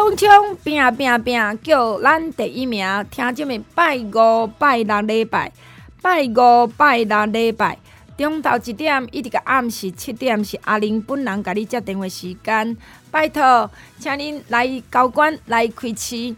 [0.00, 0.56] 冲冲！
[0.64, 1.58] 拼拼拼！
[1.62, 5.52] 叫咱第一名，听这么拜五拜六礼拜，
[6.00, 7.76] 拜五拜六礼拜。
[8.16, 12.74] 中昼一点一直到暗时七点是阿玲本人甲你接电话时间，
[13.10, 16.34] 拜托，请恁来交关来开市，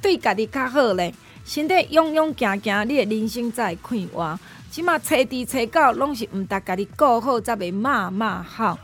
[0.00, 1.12] 对家己较好咧。
[1.44, 4.40] 身体勇勇行行，你的人生才会快活。
[4.70, 8.78] 即马初二初九拢是毋值家己顾好，才袂骂骂好。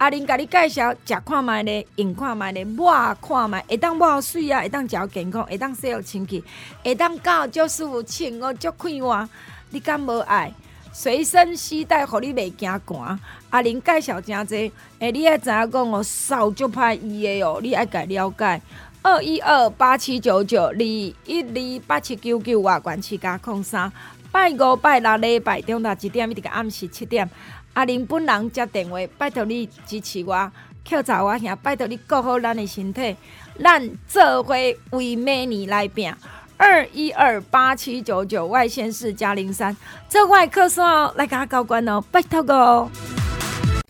[0.00, 6.42] 阿玲甲你介绍，食看觅咧，用看觅咧，抹看觅，会当抹水啊，会当食健康，会当洗好清气，
[6.82, 9.28] 会当教足舒服，穿哦足快活。
[9.68, 10.50] 你敢无爱？
[10.90, 13.20] 随身携带，互你袂惊寒。
[13.50, 18.62] 阿玲介绍诚济，诶，你爱知影讲哦，扫足歹医的哦，你爱家了解。
[19.02, 23.92] 二一二八七九九二一二八七九九外关七加空三，
[24.32, 27.28] 拜五拜六礼拜中昼一点一直到暗时七点，
[27.74, 30.50] 阿玲本人接电话，拜托你支持我，
[30.88, 33.16] 口罩我兄，拜托你顾好咱的身体，
[33.62, 34.54] 咱做伙
[34.90, 36.12] 为明年来拼。
[36.56, 39.74] 二一二八七九九外线四加零三，
[40.08, 42.88] 这外客说来给他交关哦，拜托个。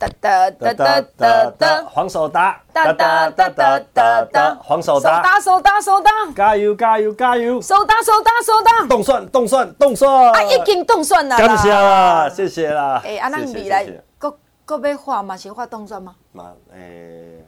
[0.01, 12.99] 哒哒哒哒哒哒，黄手达，哒哒哒哒哒哒，黄守达，打手打手打，加油加油加油，手打手打手打，冻蒜冻蒜冻蒜，啊，已经冻蒜了，感谢啦，谢谢啦。
[13.05, 14.35] 诶，啊，那你来，搁
[14.65, 15.37] 搁要画嘛？
[15.37, 16.15] 是画冻蒜吗？
[16.33, 17.45] 嘛，诶。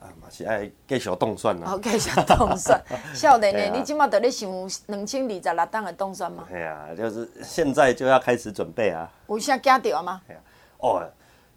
[0.00, 2.82] 啊，嘛是爱继续冻蒜啦，好继续冻蒜。
[3.14, 4.50] 少年呢，你今麦在咧想
[4.88, 6.42] 两千二十六档的冻蒜吗？
[6.52, 9.08] 哎呀，就是现在就要开始准备啊。
[9.28, 10.20] 有啥惊到吗？
[10.78, 11.00] 哦，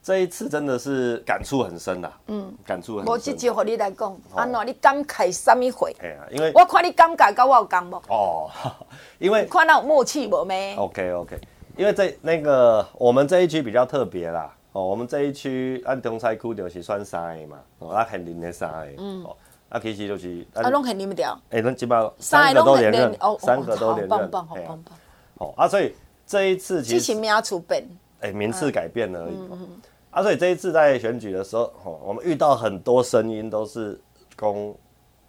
[0.08, 2.10] 这一次真的是感触很深呐。
[2.28, 3.12] 嗯，感触很深。
[3.12, 5.94] 我直接和你来讲，安怎你感慨什么会？
[6.02, 8.02] 哎呀，因为我看你感慨跟我有共无？
[8.08, 8.50] 哦，
[9.20, 11.38] 因为看到有默契无咩？OK OK，
[11.76, 14.50] 因为这那个我们这一区比较特别啦。
[14.72, 19.36] 哦，我们这一区按东西区就是算三个嘛，哦，啊很灵的三个，嗯，哦，
[19.68, 24.98] 啊其实就是啊拢很灵掉，哎，拢基本上三个都连任，哦，三个都连任，棒棒好棒棒，
[25.40, 25.94] 哦啊，所以
[26.26, 27.86] 这一次其实名次变，
[28.22, 29.82] 哎，名次改变了而已，嗯
[30.18, 34.02] 啊，所以这一次在选举的时候，哦，我们遇到很多声音都是
[34.36, 34.52] 讲，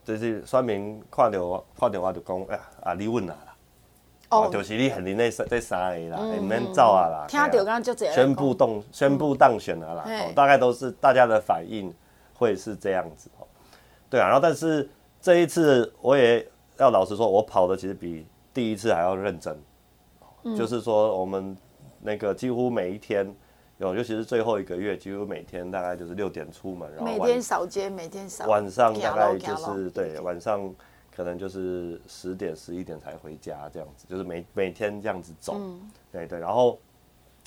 [0.03, 3.37] 就是说明看到我看到我就讲，哎呀，啊你问哪？
[4.31, 11.93] 哦，就是你很灵的这这三个啦，你们造啊啦，听到刚刚就宣布动宣布当选了啦，大概都是大家的反应
[12.33, 13.47] 会是这样子哦。
[14.09, 14.89] 对啊，然后但是
[15.21, 19.55] 这一次我也要老实说，我跑的其实比第一次还要认真，
[20.57, 21.55] 就是说我们
[22.01, 23.31] 那个几乎每一天
[23.79, 30.73] 有，尤其是最后一个月，几乎每天大概就是六点出门，然后每天扫街，每天扫，晚上大概就是对晚上。
[31.11, 35.81] 可能就是十点十一点才回家这样子，就是每每天这样子走，嗯、
[36.13, 36.79] 对对，然后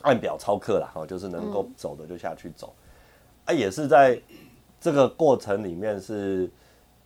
[0.02, 2.74] 按表操课啦，哦，就是能够走的就下去走，
[3.46, 4.22] 嗯、啊，也是在
[4.82, 6.52] 这个过程里面是，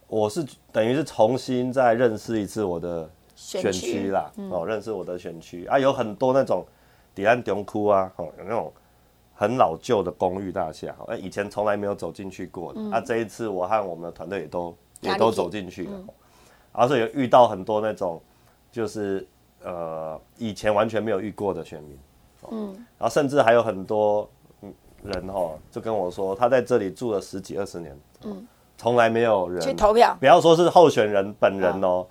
[0.07, 6.65] 我是等于是重新再认识一次我的选区啦，区哦，认识我的选区啊，有很多那种
[7.13, 8.73] 底岸中窟啊，哦，有那种
[9.37, 15.91] 很老旧的公寓大厦，哎，以前从来没有走进去过的，嗯、啊，这一次我和我们的团队也都也都走进去了。
[16.71, 18.21] 而且有遇到很多那种，
[18.71, 19.27] 就是
[19.61, 21.99] 呃以前完全没有遇过的选民，
[22.49, 24.29] 嗯，然后甚至还有很多
[25.03, 28.47] 人哈，就跟我说他在这里住了十几二十年，嗯，
[28.77, 32.07] 从来没有人去投票，不要说是候选人本人哦，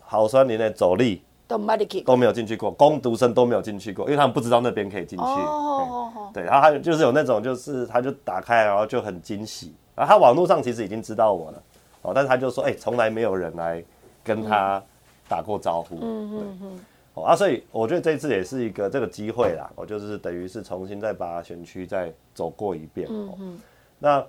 [0.00, 1.22] 好酸林的走力
[1.58, 11.62] 都都没有进去过，工读生都没有进去过，因为他们不知道那边可以进去，哦，对，然后他就是有那种就是他就打开然后就很惊喜，然后他网络上其实已经知道我了。
[12.02, 13.80] 哦，但是他就说，哎、欸，从来没有人来
[14.24, 14.82] 跟他
[15.28, 16.80] 打过招呼，嗯嗯嗯，
[17.14, 23.60] 哦啊，所以我觉得这次也是一个这个机会啦，我就是等于是重新再把选区再走过一遍，嗯嗯，
[24.00, 24.26] 那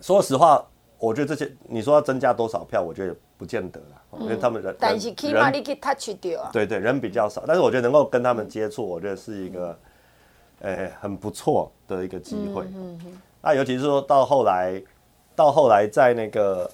[0.00, 0.64] 说实话，
[0.98, 9.78] 我觉得这些你说要增加多少票，我觉得也不见得啦，因为他们人，但是起码你可以 touch 掉啊，对对，人比较少，但是我觉得能够跟他们接触，我觉得是一个，
[10.60, 14.82] 诶，很不错的一个机会，嗯嗯，那尤其是说到后来。
[15.38, 16.68] 到后来，在那个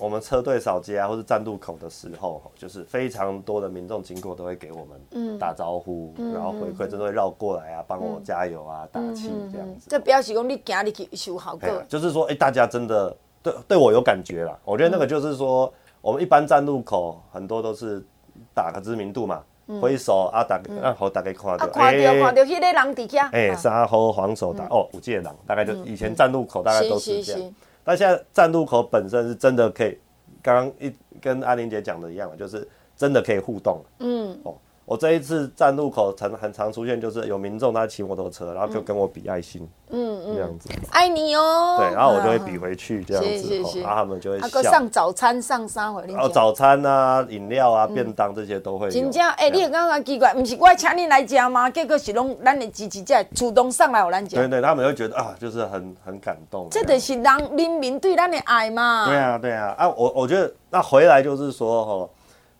[0.00, 9.86] 我们车队扫街啊，或是站路口的时候，就是非常多的民众经过都会给我们打招呼，嗯、然后回馈，真的会绕过来啊，帮我加油啊，嗯、打气这样子。
[9.88, 11.82] 这表示讲你行入去是有效果。
[11.88, 14.58] 就是说，哎、欸，大家真的对对我有感觉啦。
[14.64, 18.04] 我觉得那个就是说，我们一般站路口很多都是
[18.52, 19.40] 打个知名度嘛。
[19.80, 29.98] 挥手啊，打让好大家看到，看到看到迄个人底下，哎，三号黄手打哦，有这个人，大概就以前站路口大概都是这样，但现在站路口本身是真的可以，
[30.42, 34.54] 刚刚一跟阿玲姐讲的一样，就是真的可以互动，嗯，哦。
[34.86, 44.62] 我这一次站路口常很常出现，就是有民众他骑摩托车，然后就跟我比爱心，嗯嗯，这样子，爱你哦，对，然后我就会比回去这样子，然后他们就会笑。
[44.62, 46.04] 上早餐上啥回？
[46.08, 48.90] 然后早餐啊、饮料啊、便当这些都会。
[48.90, 51.70] 真正哎，你有刚刚奇怪，不是我请你来吃吗？
[51.70, 54.36] 结果是拢咱的机器在主动上来我咱吃。
[54.36, 56.68] 对对，他们会觉得啊，就是很很感动。
[56.70, 57.24] 这就是人
[57.56, 59.06] 人民对咱的爱嘛。
[59.06, 59.88] 对啊对啊啊！
[59.88, 62.08] 我我觉得那回来就是说哈。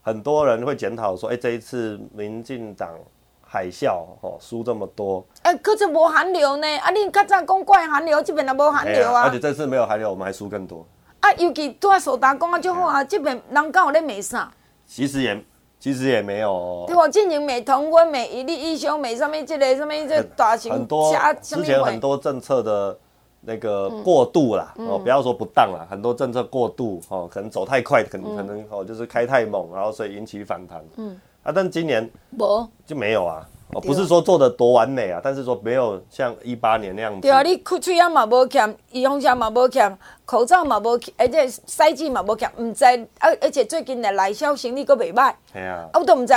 [0.07, 2.91] 很多人会检讨说：“哎、欸，这一次民进党
[3.41, 5.25] 海啸哦，输这么多。
[5.41, 6.67] 哎、欸，可是无寒流呢？
[6.79, 9.23] 啊，你较早讲怪寒流，这边也无寒流啊。
[9.23, 10.87] 而且这次没有寒流，我们还输更多。
[11.21, 14.53] 啊，尤其对啊，苏达讲啊，就好啊，这边人刚好咧没啥。
[14.87, 15.43] 其实也
[15.81, 16.85] 其实也没有、哦。
[16.87, 22.99] 对我进行美同温、美一例一休、美上面这类上面这大型很多之前很多政策的。
[23.47, 30.83] 那个过度啦，哦，不要说不当啦，很多政策过度哦，可能走太快，可能可能哦，就是开太猛，然后所以引起反弹。
[30.97, 32.11] 嗯，啊，但今年
[32.87, 37.21] 就没有啊，哦，不是说做的多完美啊，但是说没有像一八年那样子。
[37.21, 45.35] 对啊，你口水啊嘛无欠，预防针嘛无欠，口罩嘛无欠，而且筛剂嘛无欠，唔知啊，而且最近的内销生意阁袂歹。
[45.53, 46.33] 系啊，啊我都唔知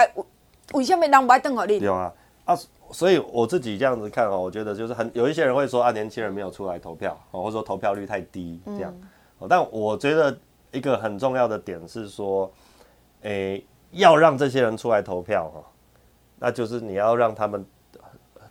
[0.73, 1.79] 为什么人唔爱等候你。
[1.79, 2.11] 对啊，
[2.45, 2.57] 啊。
[2.91, 8.93] 所以我自己这样子看哦，我觉得就是很有一些人会说啊，年轻人没有出来投票哦，或者说投票率太低这样。
[9.39, 10.35] 哦但我觉得
[10.71, 12.51] 一个很重要的点是说，
[13.21, 15.63] 诶，要让这些人出来投票哈，
[16.39, 17.65] 那就是你要让他们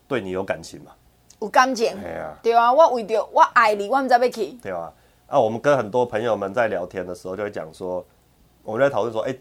[0.07, 0.93] 对你有感情嘛。
[1.41, 1.93] 有感情。
[2.01, 2.39] 对啊。
[2.43, 4.53] 对啊，我为着我爱你，我唔知要去。
[4.63, 4.93] 对啊。
[5.27, 8.05] 啊，我们跟很多朋友们在聊天的时候就会讲说，
[8.63, 9.39] 我们在讨论说，诶，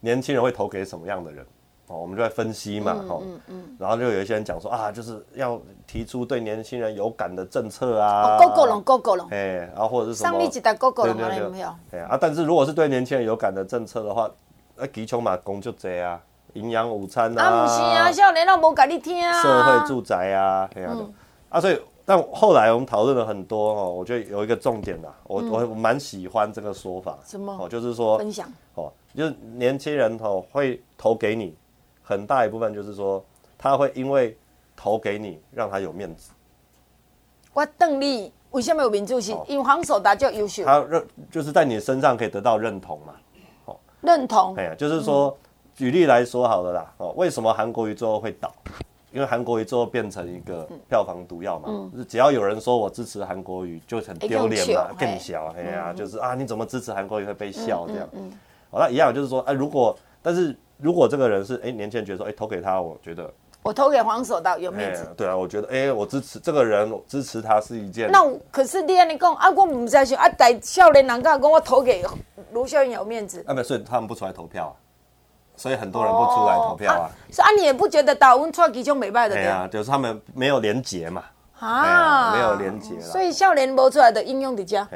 [0.00, 1.46] 年轻人会投给什么样的人？
[1.88, 11.50] 我们就在分析嘛，哈、嗯，嗯嗯、然后就有一些人讲说啊，就是要提出对年轻人有感的政策啊，够够了，够够了，哎，然后或者是什么，上一集的够够了，对对
[11.90, 14.30] 对，哎啊，但是如果是对年轻人有感的政策的话，
[14.74, 16.18] 那基穷嘛，工就这啊，
[16.54, 21.14] 营养午餐啊，啊不是啊，少年人无甲你听啊，社会住宅啊，这样的，嗯、
[21.50, 27.54] 啊，所以但后来我们讨论了很多哦，我觉得有一个重点呐，我我我蛮喜欢这个说法，什么？
[27.60, 31.54] 哦，就是说分享，哦，就是年轻人哦会投给你。
[32.12, 33.24] 很大一部分就是说，
[33.58, 34.36] 他会因为
[34.76, 36.30] 投给你，让他有面子。
[37.52, 39.38] 我邓丽为什么有民主性？
[39.46, 40.64] 因为黄守达就优秀。
[40.64, 43.14] 他认就是在你身上可以得到认同嘛？
[43.66, 44.54] 哦，认同。
[44.56, 45.36] 哎呀，就是说，
[45.74, 46.94] 举例来说好了啦。
[46.96, 48.50] 哦，为什么韩国瑜最后会倒？
[49.12, 51.90] 因为韩国瑜最后变成一个票房毒药嘛。
[51.92, 55.54] 就是只要有人说我支持韩国瑜，就很丢脸嘛，更小。
[55.56, 58.08] 哎呀，就是啊，你怎么支持韩国瑜会被笑这样？
[58.12, 58.32] 嗯。
[58.70, 60.56] 好，那一样就是说，哎，如果但是。
[60.82, 63.32] 如果这个人是哎、欸、年轻人觉得说哎、欸、投给他，我觉得
[63.62, 65.08] 我投给黄守道有面子、欸。
[65.16, 68.10] 对啊，我觉得哎、欸、我支持这个人，我支持他是一件。
[68.10, 68.18] 那
[68.50, 72.04] 可是你跟你讲啊，我唔在想啊，在少年人家讲我投给
[72.50, 73.44] 卢秀燕有面子。
[73.46, 74.74] 啊，没所以他们不出来投票啊，
[75.54, 77.06] 所以很多人不出来投票啊。
[77.30, 79.36] 是、哦、啊，啊，你也不觉得打温出其中没败的？
[79.36, 81.22] 对啊，就是他们没有连结嘛。
[81.60, 83.00] 啊，没有连结了。
[83.02, 84.80] 所以少年播出来的应用比较。
[84.80, 84.88] 啊，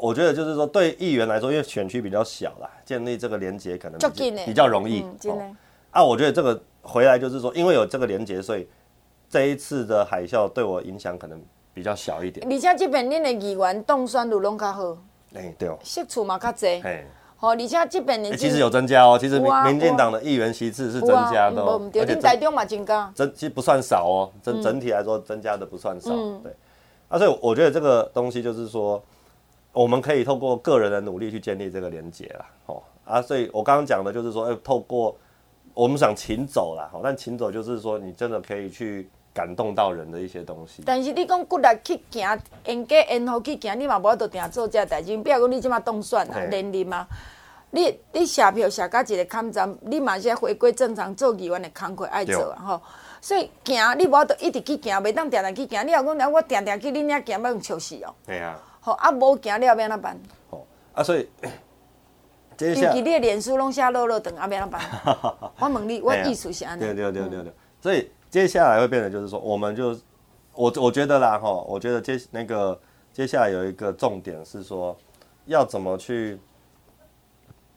[0.00, 3.98] 我觉得就是说对议员来说，因为选区比较小啦，建立这个连结可能
[4.46, 5.04] 比较容易。
[5.90, 8.68] 啊，我觉得这个回来就是说，因为有这个连结，所以
[9.28, 11.40] 这一次的海啸对我影响可能
[11.74, 12.46] 比较小一点。
[12.50, 14.96] 而且这边恁的议员当选率拢较好，
[15.34, 17.04] 哎，对哦，席次嘛较济，哎，
[17.36, 26.10] 好，而且这边的其实有增加哦，其实民民进党的议员席次是增加的，而且台中嘛增加，增其实不算少哦，整整体来说增加的不算少，
[26.42, 26.52] 对。
[27.08, 29.02] 啊，所以我觉得这个东西就是说，
[29.78, 35.16] 我们可以透过个人的努力去建立这个连结啦，哦，啊，所以我刚刚讲的就是说，哎，透过。
[35.74, 40.82] 我们想请走啦，但请走就是说，你真的可以去感动到人的一些东西。
[40.84, 45.16] 但是你讲骨力去行，沿街沿河去行，你嘛无法度定做这代志。
[45.18, 47.06] 比如讲你即马当选啊，连任啊，
[47.70, 52.82] 你你写票写到一个坎站，你嘛是回归正常做议员的工作爱做啊，吼。
[53.20, 55.86] 所以行，你无法度一直去行，袂当定定去行。
[55.86, 58.12] 你若讲我定定去恁遐行，要用笑死哦。
[58.26, 58.60] 对啊。
[58.80, 60.18] 好啊，无行你要安怎办？
[60.50, 61.28] 好啊，所以。
[62.60, 64.82] 尤其你的脸书拢写落落等阿边那办？
[65.60, 66.80] 我问你，我意思是安尼。
[66.80, 67.52] 对对对对对。
[67.80, 69.96] 所以接下来会变成就是说，我们就
[70.54, 72.76] 我我觉得啦哈，我觉得接那个
[73.12, 74.96] 接下来有一个重点是说，
[75.44, 76.40] 要怎么去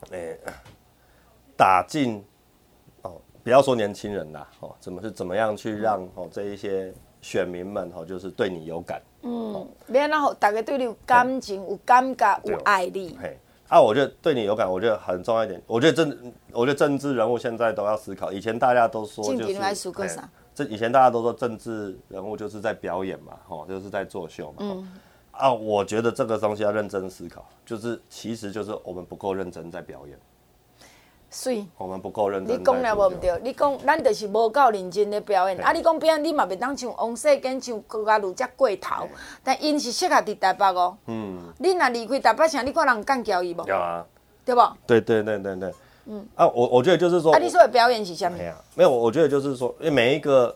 [0.10, 0.40] 哎、欸，
[1.56, 2.26] 打进
[3.04, 6.92] 哦，不要说年轻人啦，哦，怎么是怎么样去让哦这一些
[7.22, 13.18] 选民们哦，就是对你有感，嗯，别然后大家对你有感情、有感觉、有爱你。
[13.22, 13.38] 嘿，
[13.68, 15.62] 啊，我觉得对你有感，我觉得很重要一点。
[15.68, 18.32] 我觉得政，我觉得政治人物现在都要思考。
[18.32, 20.20] 以前大家都说就是，
[20.54, 24.58] 这以前大家都说政治人物就是在表演嘛，吼，就是在作秀嘛。
[24.60, 24.92] 嗯。
[25.32, 30.20] 啊，我觉得这个东西要认真思考，就是其实就是我们不够认真在表演。
[31.34, 32.60] 所以我们不够认真。
[32.60, 35.58] 你讲了无唔对，你讲咱就是无够认真的表演。
[35.62, 39.08] 啊，你讲表演，你嘛袂当像王世坚像高嘉瑜遮过头。
[39.42, 40.98] 但因是适合伫台北哦。
[41.06, 41.40] 嗯。
[41.58, 43.66] 你若离开台北城，你看人干交伊无？
[43.66, 44.06] 有啊。
[44.44, 44.62] 对不？
[44.86, 45.74] 对对对对对。
[46.08, 46.28] 嗯。
[46.36, 47.32] 啊，我我觉得就是说。
[47.32, 48.34] 啊，你说的表演是啥物？
[48.76, 50.54] 没有，我觉得就是说，因为每一个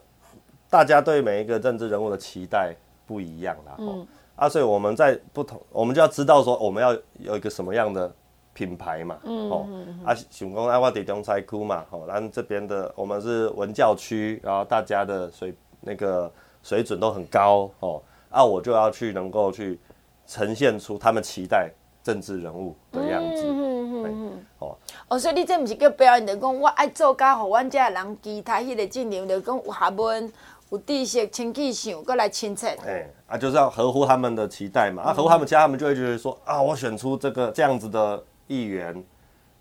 [0.70, 2.76] 大家对每一个政治人物的期待
[3.08, 3.76] 不一样啦。
[3.78, 4.06] 嗯。
[4.36, 8.14] 啊，所以我们在不同，我们就要知道说，我们要有一个什么样的
[8.56, 9.68] 品牌嘛，嗯、哦，
[10.06, 16.32] 啊，想讲啊，我伫中西区嘛，哦，咱这边的我们是文教区，然后大家的水那个
[16.64, 19.78] 水准都很高，哦，啊，我就要去能够去
[20.26, 21.70] 呈现出他们期待
[22.02, 24.78] 政治人物的样子，嗯嗯嗯哦，
[25.10, 30.34] 哦，所以你这不是叫表演，就讲我爱做甲，互阮这人其他迄个阵容，就讲有学问。
[30.72, 32.70] 有知识、清气想，过来亲切。
[32.84, 35.04] 哎、欸，啊，就是要合乎他们的期待嘛。
[35.04, 39.04] 嗯、啊，合乎他们家，他们就会觉得说，啊，我选出这个这样子的议员，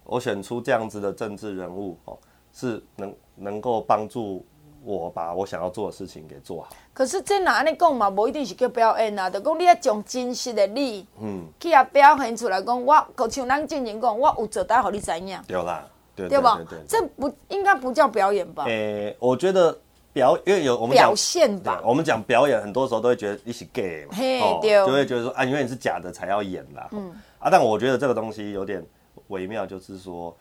[0.05, 2.19] 我选出这样子的政治人物，哦，
[2.53, 4.45] 是能能够帮助
[4.85, 6.69] 我把我想要做的事情给做好。
[6.93, 15.39] 可是这哪安尼讲嘛，不一定是叫表演啊，就讲你要将真实的你，嗯，去啊表现出来，讲我，就像咱进前讲，我有做到，让你知影。
[15.47, 16.61] 对啦，对对吧？
[16.89, 18.65] 这不应该不叫表演吧？
[18.65, 19.79] 诶、欸，我觉得。
[20.15, 26.89] 表，因为有我们表现吧，我们讲表演，很多时候都会觉得你是 gay 嘛，哦，就会觉得说啊，因为你是假的才要演啦。
[26.93, 27.13] 嗯，
[27.45, 28.83] 啊，但我觉得这个东西有点
[29.29, 30.35] 微妙，就是说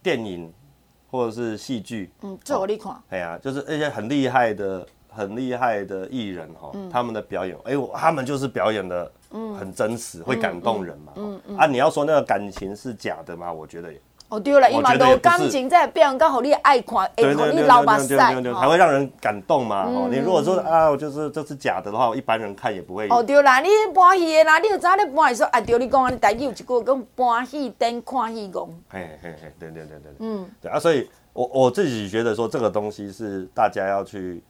[0.00, 0.52] 电影
[1.10, 11.12] 或者是戏剧，嗯，这我你看，哎呀，就是那些很厉害的、很厉害的艺人哈，他们的表演，哎，他们就是表演的，嗯，很真实，会感动人嘛。
[11.16, 11.56] 嗯嗯。
[11.56, 13.52] 啊，你要说那个感情是假的吗？
[13.52, 14.00] 我觉得也。
[14.28, 19.86] 哦，对了，伊嘛都感情在表演，刚好你爱看，会让你流目屎，才会让人感动嘛。
[19.86, 23.08] 哦，你如果说啊，就是这是假的的话，一般人看也不会。
[23.08, 28.66] 哦，对啦，你搬戏的啦，你就知道你欢喜说，啊，对，你讲啊，你台语有一句讲搬戏等看戏讲。
[28.90, 30.12] 嘿嘿嘿，对对对对。
[30.18, 34.44] 嗯，对啊，所以我我自己觉得说，这个东西是大家要去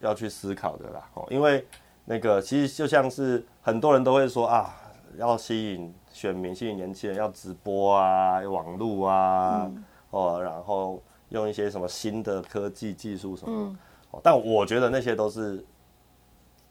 [0.00, 1.00] 要去思考的啦。
[1.14, 1.64] 哦，因为
[2.04, 4.74] 那个其实就像是很多人都会说啊，
[5.16, 5.94] 要吸引。
[6.20, 13.78] 选民吸引年轻人要直播啊，网络啊，嗯、哦，然后用一些什么新的科技技术什么，嗯
[14.10, 15.64] 哦、但我觉得那些都是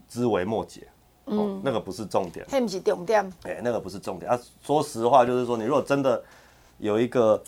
[0.08, 0.82] 枝微末节，
[1.26, 4.40] 哦，嗯、那个不是重点，那不是重点，哎、欸，那个不是重点啊。
[4.62, 6.24] 说实话，就是说你如果真的
[6.78, 7.42] 有一个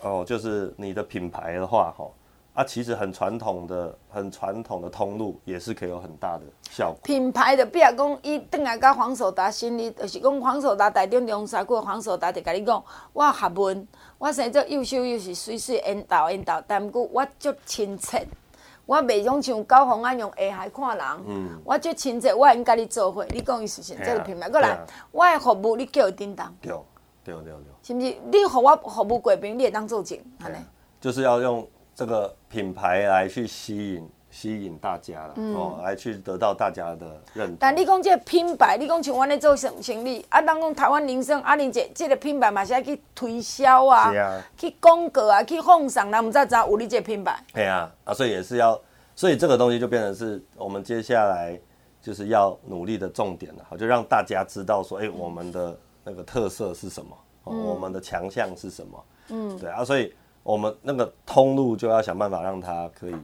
[0.00, 2.10] 哦，就是你的品牌的话，哈、哦。
[2.56, 6.98] 啊，其实很传统的、很传统的通路也是可以有很大的效果。
[7.02, 12.82] 品牌的比如讲，伊等来甲黄守达心里，就是讲黄守达台中中山区黄守达就甲你讲，
[13.12, 13.86] 我学问，
[14.16, 18.26] 我生做优秀又是水水缘投缘投，但毋过我足亲切，
[18.86, 23.22] 我袂用像高虹安用下海看人，嗯，我足亲切，我应甲你做伙。
[23.26, 23.94] 你讲伊是啥？
[24.02, 24.78] 这个品牌过来，
[25.12, 26.72] 我的服务你叫伊叮当，对
[27.22, 28.16] 对对对，是毋是？
[28.32, 30.56] 你互我服务过宾，你会当做证，安尼，
[30.98, 31.68] 就是要用。
[31.96, 37.56] 这个品牌来去吸引吸引大家了，嗯、哦，来去得到大家的认同。
[37.58, 47.42] 但你讲这个品牌，你讲像阮咧做生生意，啊，当讲台湾铃声啊，你这这个品牌嘛是要去推销啊，啊去广告啊，去放上，咱们才知道有你这个品牌。
[47.54, 48.78] 对啊，啊，所以也是要，
[49.14, 51.58] 所以这个东西就变成是我们接下来
[52.02, 55.74] 就是要努力的重点了，好，就让大家知道说，哎、欸，我们的
[56.04, 60.12] 那个特色是什么，哦嗯、我们的强项是什么，嗯，对啊，所以。
[60.46, 63.16] 我们那个通路就要想办法让它可以。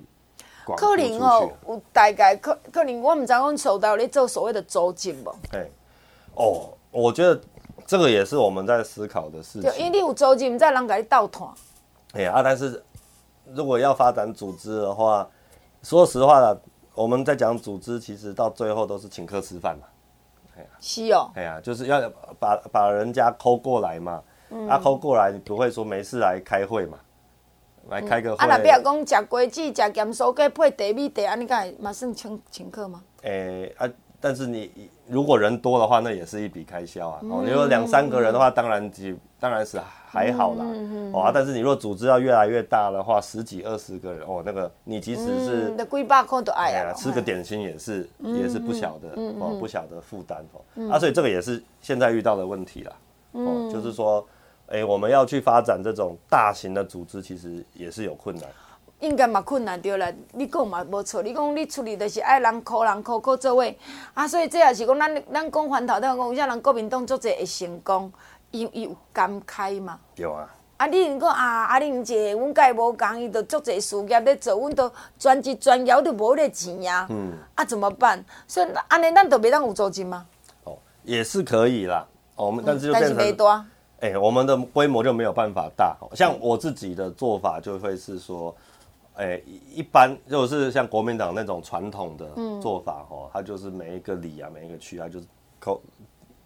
[0.76, 5.30] 可能哦，有大概可可能我们在阮收到你做所谓的租金不？
[5.52, 5.68] 哎，
[6.34, 7.40] 哦，我觉得
[7.86, 9.72] 这个也是我们在思考的事情。
[9.76, 11.48] 因为你有租金，在人给你倒团。
[12.14, 12.82] 哎啊，但是
[13.52, 15.28] 如果要发展组织的话，
[15.82, 16.60] 说实话了，
[16.94, 19.86] 我们在讲组织，其实到最后都是请客吃饭嘛。
[20.56, 21.30] 哎呀，是哦。
[21.34, 22.00] 哎呀，就是要
[22.40, 24.22] 把把人家抠过来嘛。
[24.50, 24.68] 嗯。
[24.68, 26.98] 啊，抠过来，你不会说没事来开会嘛？
[27.88, 28.36] 来开个会。
[28.36, 33.02] 嗯、啊，那比如讲吃瓜子、吃咸酥鸡配茶米茶，安尼个嘛算请请客吗？
[33.22, 34.70] 诶、欸、啊，但是你
[35.08, 37.20] 如果人多的话，那也是一笔开销啊。
[37.22, 40.64] 哦、嗯，你说两三个人的话，当然几当然是还好啦。
[40.64, 50.60] 嗯嗯、哦啊，但是你若组织要越来越大的话，十几二十个人，哦，那个你即使是那几百块都爱啊，吃个点心也是、嗯、也是不小的、嗯、哦，不小的负担哦。
[50.76, 52.92] 嗯、啊，所以这个也是现在遇到的问题啦。
[53.32, 54.26] 哦，嗯、就是说。
[54.72, 58.48] 哎、欸，我们要去发展这种大型的组织，其实也是有困难。
[59.00, 61.22] 应该嘛困难对啦，你讲嘛无错。
[61.22, 63.78] 你讲你处理就是爱人靠人靠靠做位
[64.14, 68.10] 啊，所以这也是讲咱咱讲翻头，咱讲有啥人国民党做者会成功，
[68.50, 69.98] 伊伊有感慨嘛？
[70.14, 70.48] 对啊。
[70.78, 77.06] 啊，你如果啊，阿玲姐，阮甲伊无共，伊着足侪事业咧做，阮都专职专业着无迄个钱呀。
[77.10, 77.34] 嗯。
[77.56, 78.24] 啊，怎么办？
[78.46, 80.26] 所以安尼，咱着袂当有租金吗？
[80.64, 82.06] 哦，也是可以啦。
[82.36, 83.14] 哦，我们但是就变成。
[83.14, 83.62] 但是没多。
[84.02, 85.96] 哎、欸，我们的规模就没有办法大。
[86.14, 88.54] 像我自己的做法，就会是说。
[89.14, 89.44] 哎、欸，
[89.74, 92.30] 一般就是像国民党那种传统的
[92.62, 95.26] 做法哦，他、嗯、就是每一个里啊，每一个区啊，就是
[95.60, 95.82] 扣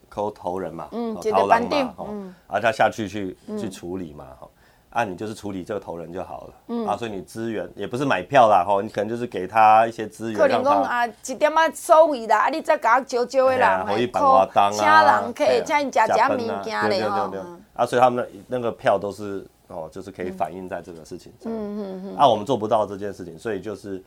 [0.08, 4.48] 扣头人嘛，嗯，头人嘛，哦，嗯、啊，他下去去、嗯、去处理嘛，哈，
[4.90, 17.32] 啊，你就是处理这个头人就好了，嗯，啊，所以你资源也不是买票啦，吼，你可能就是给他一些资源，可能讲啊，一点啊收费啦，啊，你再搞招招的人，可以办活动啊，请人可以请人家食物件嘞，吼，
[17.74, 19.46] 啊，所以他们那那个票都是。
[19.68, 21.52] 哦，就是可以反映在这个事情上。
[21.52, 22.16] 嗯嗯嗯。
[22.16, 24.00] 啊，我们做不到这件事情，所以就是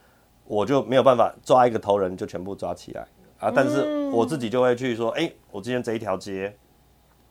[0.45, 3.05] 我就没有办法抓一个头人就全部抓起来
[3.39, 3.51] 啊。
[3.53, 6.55] 但是我自己就会去说，哎、欸，我今天这一条街，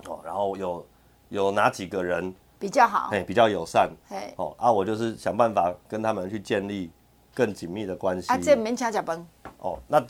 [0.04, 0.86] 哦，然后有
[1.30, 6.90] 有哪几个人比较好，哎，比较友善，哎，哦，啊，我就是想办法跟他们去建立
[7.34, 8.28] 更紧密的关系。
[8.32, 9.26] 啊，这免请食饭。
[9.58, 10.02] 哦，那。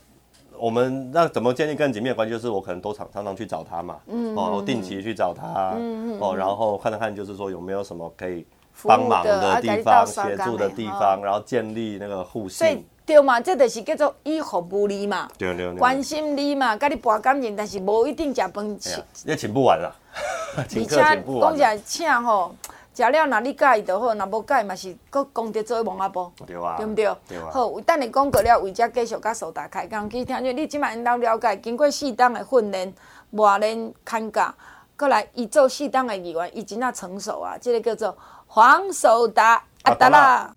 [0.60, 2.34] 我们那怎么建立更紧密的关系？
[2.34, 8.44] 就是我可能都常常常去找他嘛，嗯，哦，我定期去找他，嗯哦，然后看看看，就是说有没有什么可以
[8.82, 12.66] 帮忙的地方、协助的地方，然后建立那个互信。
[13.06, 19.94] 对对嘛，这就是叫做以服务你嘛，对对对，关心你嘛，跟你博感情，但是无一定吃饭请，也请不完了，
[20.68, 21.50] 请客请不完。
[21.50, 22.54] 讲起来请吼。
[22.94, 27.04] 食了，若你介意就好；若无介意，嘛是搁功德做王阿婆，对啊，对不对？
[27.28, 27.48] 对啊。
[27.52, 30.36] 好，等你讲过了，为遮继续甲苏达开讲去听。
[30.38, 32.92] 因为你即摆因兜了解，经过适当的训练、
[33.30, 34.52] 磨练、看教，
[34.96, 37.56] 过来伊做适当的议员，伊真正成熟啊！
[37.60, 40.52] 这个叫做黄苏达阿达啦。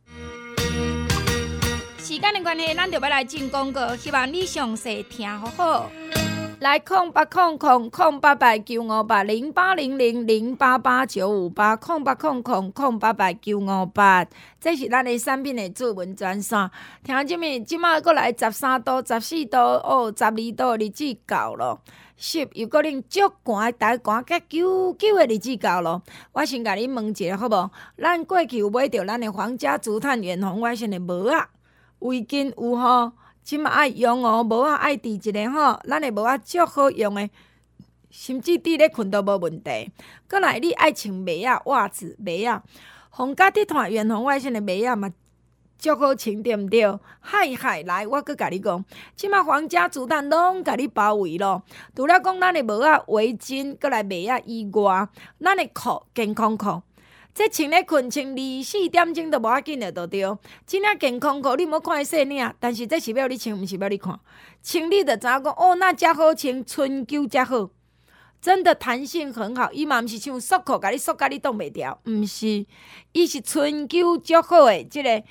[1.99, 5.91] 时间的关系，咱就要来进广告，希望你详细听好好。
[6.61, 14.23] 来空八空空空八八九五八零八零零零八八九五八空八空空空八八九五八，
[14.59, 16.69] 这是咱的产品的主文专线。
[17.03, 21.81] 听这面，即马过来十三度、十四度、哦，十二度日子到了。
[22.15, 26.03] 湿又可能足寒，大寒甲九九的日子到了。
[26.31, 27.71] 我先甲你问一下好无？
[27.97, 31.49] 咱过去有买着咱的皇家竹炭远红外线的帽啊，
[31.97, 33.13] 围巾有吼？
[33.43, 37.29] 即嘛爱用哦，帽仔爱伫一个吼，咱的帽仔足好用的，
[38.09, 39.91] 甚至伫咧困都无问题。
[40.27, 42.61] 阁来你爱穿袜仔、袜子、袜仔，
[43.09, 45.11] 皇家地毯远红外线的袜仔嘛，
[45.77, 46.85] 足好穿对毋对？
[47.19, 51.63] 嗨嗨，来，我阁甲你讲，即马皇家子弹拢甲你包围咯。
[51.95, 55.07] 除了讲咱的帽仔、围巾，阁来袜仔以外，
[55.39, 56.83] 咱的裤健康裤。
[57.33, 60.21] 这穿咧困穿二四点钟都无要紧的，都对。
[60.67, 64.19] 真正健康裤你莫看伊细领，但是这是要你穿，毋是要你看。
[64.61, 67.69] 穿你着知影讲哦，那遮好穿，春秋遮好，
[68.41, 69.71] 真的弹性很好。
[69.71, 72.65] 伊嘛毋是像束裤，甲你束甲你挡袂牢，毋是，
[73.13, 75.23] 伊是春秋足好诶，即、个。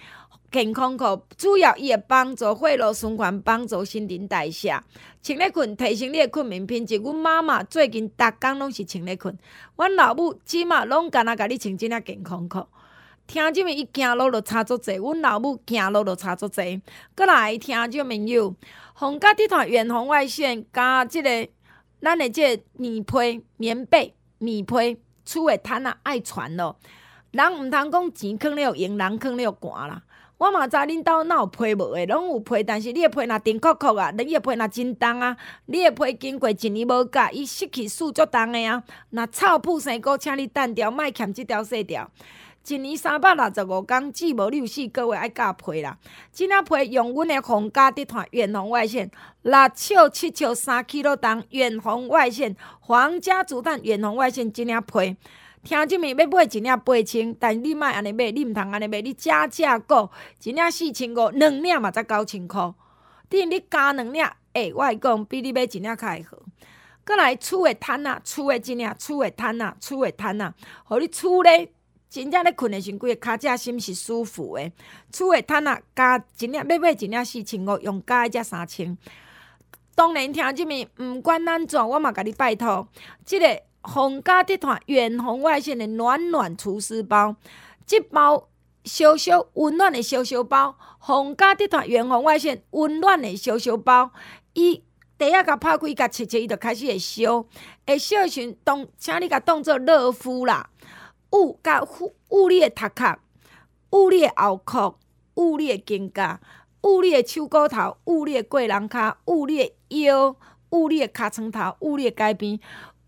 [0.53, 4.71] 健康裤主要伊会帮助血液循环，帮助新陈代谢。
[5.23, 6.97] 穿咧困提升你诶困眠品质。
[6.97, 9.37] 阮妈妈最近逐工拢是穿咧困，
[9.77, 12.67] 阮老母即马拢干那甲你穿即领健康裤。
[13.29, 16.83] 听即面伊行路着差足济，阮老母行路着差足济。
[17.15, 18.53] 阁来听即面有
[18.95, 21.49] 皇家地毯远红外线加即个
[22.03, 26.77] 咱诶即个棉被、棉被、棉被，厝诶毯仔爱传咯。
[27.33, 30.03] 人毋通讲钱囥了用，人囥了寒啦。
[30.39, 38.83] 我嘛知恁兜哪有被无诶，拢有被，但是你诶被若甜酷酷啊，你诶被若真重啊，你诶被经过一年无改，伊失去数足重诶啊。
[39.11, 42.11] 若臭噗生菇，请你单条，莫欠即条细条。
[42.67, 45.99] 一年三百六十五工，只无六四个月爱加被啦。
[46.33, 49.11] 即领被用阮诶皇家地毯远红外线，
[49.43, 55.17] 六尺七尺三 K 多重远红外线，皇家竹炭远红外线即领被。
[55.63, 60.11] 听即面要买一领八千，但你莫安尼买，你毋通安尼买，你加价购
[60.43, 62.75] 一领四千五，两领嘛才九千箍。
[63.29, 66.39] 等于你加两领，诶、欸，我会讲比你买一领较会好。
[67.05, 71.71] 阁来厝诶趁啊，厝诶即领，厝诶趁啊，厝诶趁啊，互你厝咧
[72.09, 74.73] 真正咧困诶时阵，规个骹趾心是舒服诶。
[75.13, 78.97] 厝诶趁啊加一领，要买一领四千五，用加一只三千。
[79.95, 82.89] 当然听即面，毋管安怎，我嘛甲你拜托，
[83.27, 83.61] 即、个。
[83.83, 87.37] 皇家地毯远红外线的暖暖厨师包，
[87.87, 88.49] 即包
[88.85, 94.11] 小小温暖的小小包，皇家地毯远红外线温暖的小小包，
[94.55, 94.83] 伊
[95.19, 97.45] 地啊，甲拍开，甲切切，伊就开始会烧。
[97.87, 100.71] 会烧诶时阵，当请你甲当做热敷啦。
[101.33, 103.19] 捂甲捂捂你诶头壳，
[103.91, 104.95] 捂你诶后壳，
[105.35, 106.39] 捂你诶肩胛，
[106.83, 110.35] 捂你诶手骨头，捂你诶过人骹，捂你诶腰，
[110.71, 112.59] 捂你诶尻川头，捂你诶街边，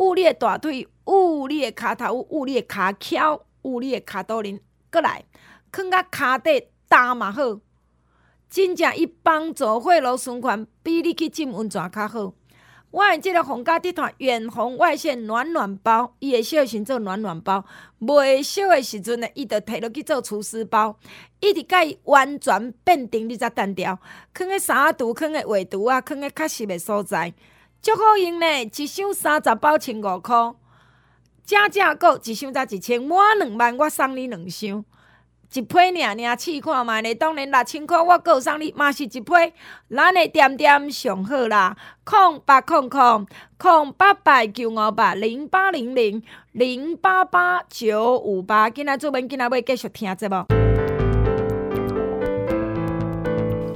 [0.03, 4.59] 捂你诶大腿，捂你诶骹头，捂你诶骹翘，捂你诶骹肚仁，
[4.91, 5.25] 过来，
[5.71, 7.61] 囥甲骹底打嘛好。
[8.51, 12.35] 真正伊帮助血路循环，比你去浸温泉较好。
[12.91, 17.65] 我用即个皇家地毯远红外线暖暖包，伊会烧时做暖暖包，
[18.01, 20.99] 袂烧的时阵呢，伊就摕落去做除湿包，
[21.41, 23.99] 伊直甲伊完全变定，你才单调。
[24.35, 27.33] 囥个三度，囥个鞋橱啊，囥个较实的所在，
[27.83, 28.47] 足好用呢。
[28.63, 30.55] 一箱三十包，千五块，
[31.45, 34.85] 正正购一箱才一千，满两万我送你两箱。
[35.53, 39.33] 一批尔尔试看觅咧，当然六千块我阁有送你，嘛是一批。
[39.91, 43.27] 咱的点点上好啦，空八空空
[43.59, 50.62] 空八八九五八零八零零零八八九五八，今仔做文，今仔要继续听节目。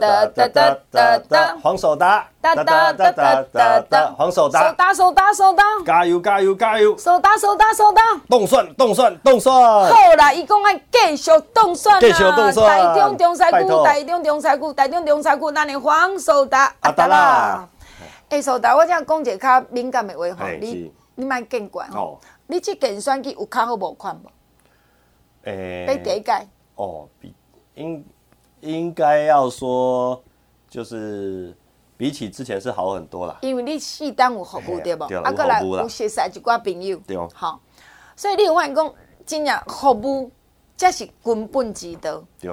[0.00, 13.50] 哒哒哒哒哒，黄守达，哒哒哒哒哒哒，黄守达，守达守达守达，加油加油加油，守达守达守达，冻蒜冻蒜冻蒜，好啦，伊讲爱继续动算啊，继续冻蒜，台中中西区，
[13.84, 17.68] 台中中西区，台中中西区，咱的黄守达，阿达啦，
[18.30, 24.28] 哎，守达，我想讲一个较敏感的话吼，你你莫见怪吼，你这件选举有较好无款无？
[25.44, 26.32] 诶，比第一届，
[26.74, 27.32] 哦，比
[27.76, 28.04] 应。
[28.64, 30.20] 应该要说，
[30.68, 31.54] 就是
[31.96, 33.36] 比起之前是好很多啦。
[33.42, 35.04] 因为你适当有服务对不？
[35.04, 36.96] 啊，过来有熟识一寡朋友。
[37.06, 37.16] 对。
[37.34, 37.60] 好，
[38.16, 38.92] 所以你有发现讲，
[39.26, 40.30] 真正服务
[40.76, 42.22] 才是根本之道。
[42.40, 42.50] 对。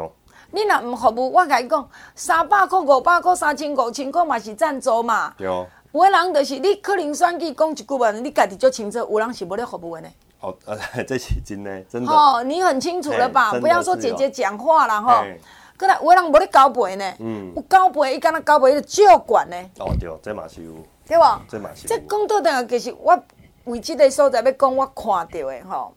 [0.52, 5.34] 你若唔服务，我甲你讲，三百块、五百块、三千、五千块嘛是赞助嘛。
[5.38, 5.48] 对。
[5.48, 10.10] 有个人就是你可能选举讲一句话，你家己就清楚，有人是无咧服务的呢。
[10.42, 12.12] 哦，呃， 这是真的，真的。
[12.12, 13.54] 哦，你很清楚了吧？
[13.60, 15.26] 不要说姐姐讲话了哈。
[15.82, 19.58] 可能有人无咧交陪呢，嗯、有交陪，伊敢若交陪伊就照管呢。
[19.80, 20.74] 哦对，这嘛是有，
[21.08, 21.42] 对吧？
[21.50, 21.88] 这嘛是。
[21.88, 23.20] 这讲到等下，其实我
[23.64, 25.92] 为这个所在要讲，我看到的吼，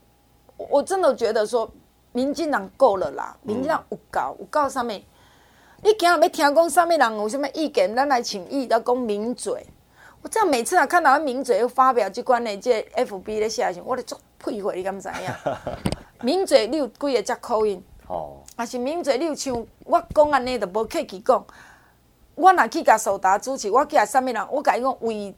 [0.57, 1.71] 我真的觉得说，
[2.13, 4.87] 民进党够了啦，民进党有够，有够啥物？
[4.87, 9.67] 你今日要听讲啥物人有啥物意见，咱来请意来讲名嘴。
[10.23, 15.53] 我这样每次啊看到名嘴又发表即关的这 FB 的写信，我咧足佩服，你敢知影？
[16.25, 17.85] 名嘴你有几个只口音？
[18.07, 21.45] 哦，啊是名嘴，你有像我讲安尼，就无客气讲。
[22.37, 25.35] 我若去甲苏达主持，我去甲啥物人，我甲伊讲为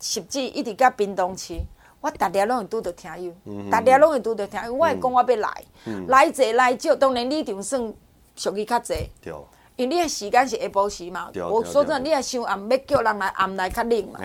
[0.00, 1.60] 实际一直甲屏东市，
[2.00, 4.74] 我逐日拢会拄着听友，逐日拢会拄着听友。
[4.74, 7.94] 我会讲我要来，嗯、来者来少，当然你场算
[8.34, 8.94] 属于较济。
[9.22, 9.32] 对。
[9.76, 14.18] 因为你的时间是下晡时嘛，我说真，你也想暗要叫人来暗来较冷嘛。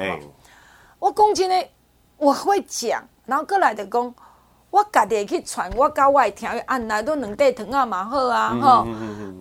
[0.98, 1.68] 我讲真的，
[2.18, 4.16] 我会讲，然后过来就讲。
[4.72, 8.88] 我家己会去传，我甲我的听友按来都两块糖啊嘛好啊吼。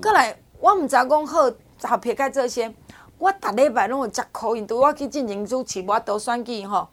[0.03, 1.51] 过来，我毋知讲好，
[1.83, 2.75] 合撇开这些，
[3.16, 6.88] 我逐礼拜拢有接口音，拄我去进行主持，我都选举吼。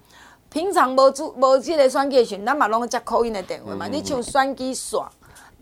[0.50, 3.88] 平常无主无即个选举时阵，咱嘛拢接口音的电话嘛。
[3.88, 5.08] 你像选举煞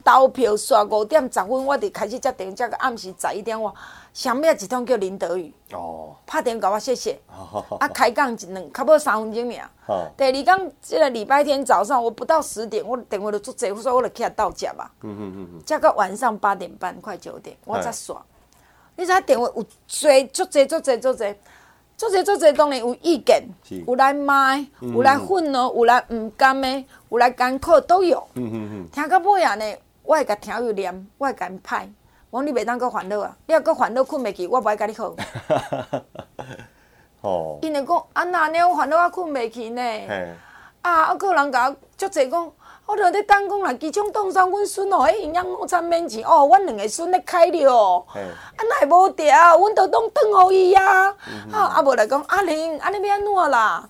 [0.06, 3.74] 投票刷五点十分，我就开始接电话，接到暗时十一点我。
[4.14, 7.20] 上面一通叫林德宇，哦，拍电话给我谢谢，
[7.82, 10.12] 啊，开讲一两，差不多三分钟尔。
[10.16, 14.90] 第二天，这个礼拜天早上，我不到十点，我电话就做侪，所以我就起来到家嘛。
[15.02, 15.62] 嗯嗯嗯嗯。
[15.66, 18.16] 接到晚上八点半，快九点，我才刷。
[18.96, 21.36] 你知影电话有侪，足侪，足侪，足侪，
[21.98, 23.44] 足侪，足侪，当然有意见，
[23.86, 28.26] 有来骂，有来愤怒，有来唔甘的，有来艰苦都有。
[28.36, 28.90] 嗯嗯嗯。
[28.94, 29.66] 听到尾啊呢，
[30.06, 31.88] 我会甲听友念，我会甲因歹。
[32.30, 33.36] 我讲你袂当阁烦恼啊！
[33.48, 35.16] 你若阁烦恼困袂去，我无爱甲你好。
[37.22, 37.60] 哦。
[37.62, 39.82] 因为讲啊，那呢我烦恼我困袂去呢。
[39.82, 40.34] 嘿
[40.82, 42.52] 啊，啊，有人甲我足济讲，
[42.86, 48.06] 我着咧等讲啦，机场冻伤阮孙哦，迄营养午餐免钱哦，阮两个孙咧开了。
[48.08, 51.08] 嘿啊，那会无调，阮着当转互伊啊。
[51.52, 53.90] 啊，啊无来讲，阿玲，安尼要安怎啦？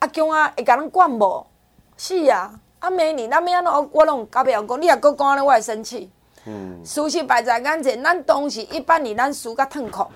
[0.00, 1.46] 阿强啊，会甲咱管无？
[1.96, 3.88] 是啊，啊明年咱要安怎？
[3.92, 6.10] 我拢甲别人讲，你若搁讲安尼，我会生气。
[6.46, 10.06] 嗯，事实摆在眼前，咱当时一八年咱输甲痛苦。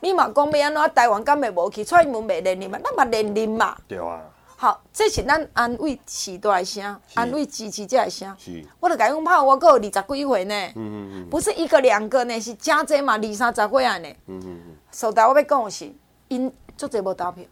[0.00, 0.94] 你嘛讲要安怎？
[0.94, 1.82] 台湾敢会无去？
[1.84, 2.78] 蔡英文袂连任嘛？
[2.82, 3.76] 咱嘛连任嘛？
[3.86, 4.20] 对啊。
[4.60, 8.34] 好，这是咱安慰时代的声，安慰支持者的声。
[8.36, 10.54] 是，我着甲讲拍，我阁有二十几岁呢。
[10.74, 14.08] 嗯嗯嗯，不是一个两个呢，是真侪嘛，二三十岁啊呢。
[14.26, 14.76] 嗯嗯嗯。
[14.90, 15.92] 所以我要讲的是，
[16.26, 17.44] 因足侪无投票。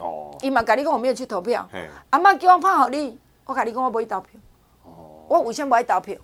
[0.00, 0.36] 哦。
[0.42, 1.66] 伊嘛甲你讲我没有去投票。
[1.72, 1.88] 嘿。
[2.10, 3.18] 阿妈叫我拍互你，
[3.50, 4.40] 我甲你讲我无去投票。
[4.84, 4.90] 哦。
[5.28, 6.16] 我为什么无爱投票？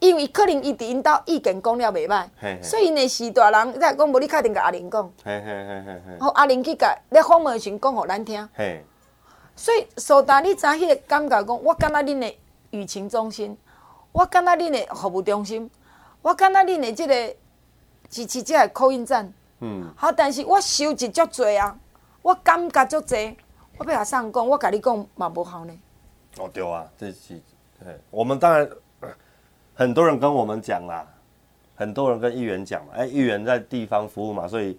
[0.00, 5.10] 因为可能伊伫因兜意见讲了袂歹，所以因的是大人在讲，无你确定甲阿玲讲。
[6.20, 8.46] 好，阿玲去甲咧访问时讲互咱听。
[8.54, 8.84] 嘿。
[9.56, 12.36] 所以，苏达，你知迄个感觉讲，我感觉恁的
[12.72, 13.56] 舆情中心，
[14.10, 15.70] 我感觉恁的服务中心，
[16.22, 17.36] 我感觉恁的即个
[18.10, 21.78] 支持者的 call in 站，嗯，好，但是我收集足济啊，
[22.20, 23.36] 我感觉足济，
[23.78, 25.72] 我要甲上讲，我甲你讲嘛无效呢。
[26.38, 27.40] 哦，对啊，这是，
[28.10, 28.68] 我们当然
[29.74, 31.06] 很多人跟我们讲啦，
[31.74, 34.78] 很多人跟议员讲嘛，哎、欸，议员在地方服务嘛，所以。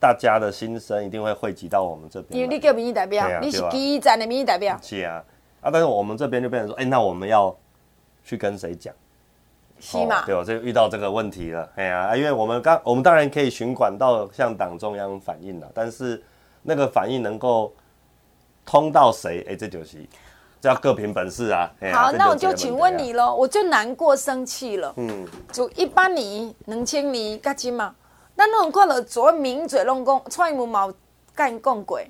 [0.00, 4.78] 大家的心声一定会汇集到我们这边，因为你叫民意代表，啊、你是基站的民意代表。
[4.82, 5.24] 是啊，
[5.62, 7.56] 啊，但是我们这边就变成说，哎、欸，那我们要
[8.22, 8.94] 去跟谁讲？
[9.80, 10.22] 是嘛？
[10.26, 11.72] 对，我就遇到这个问题了。
[11.76, 16.22] 哎呀、啊，因为我们刚，我们当然可以循管道向党中央反映了，但是
[16.60, 17.72] 那个反应能够
[18.66, 19.40] 通到谁？
[19.46, 20.04] 哎、欸，这就是
[20.64, 21.70] 这要各凭本事啊。
[21.92, 24.94] 好，啊、那我就请问你喽，我就难过生气了。
[24.96, 27.94] 嗯，就一八年、两千年，加金嘛。
[28.34, 30.94] 咱拢有看到做名嘴拢讲，蔡英文嘛有
[31.36, 32.00] 甲因讲过，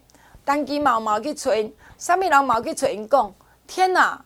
[0.46, 3.34] 陈其迈嘛有去找因，啥物人嘛有去找因讲，
[3.66, 4.24] 天哪、啊，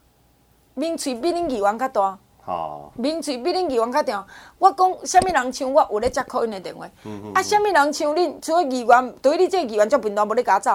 [0.75, 2.19] 名嘴比恁议员较大。
[2.45, 4.27] 哦，名嘴比恁议员较大，
[4.59, 10.71] 我讲什物人像我有咧接 call in 的电话，嗯嗯、啊，什物人像恁，除了议员，对于你这个议员足频繁，无咧甲我走，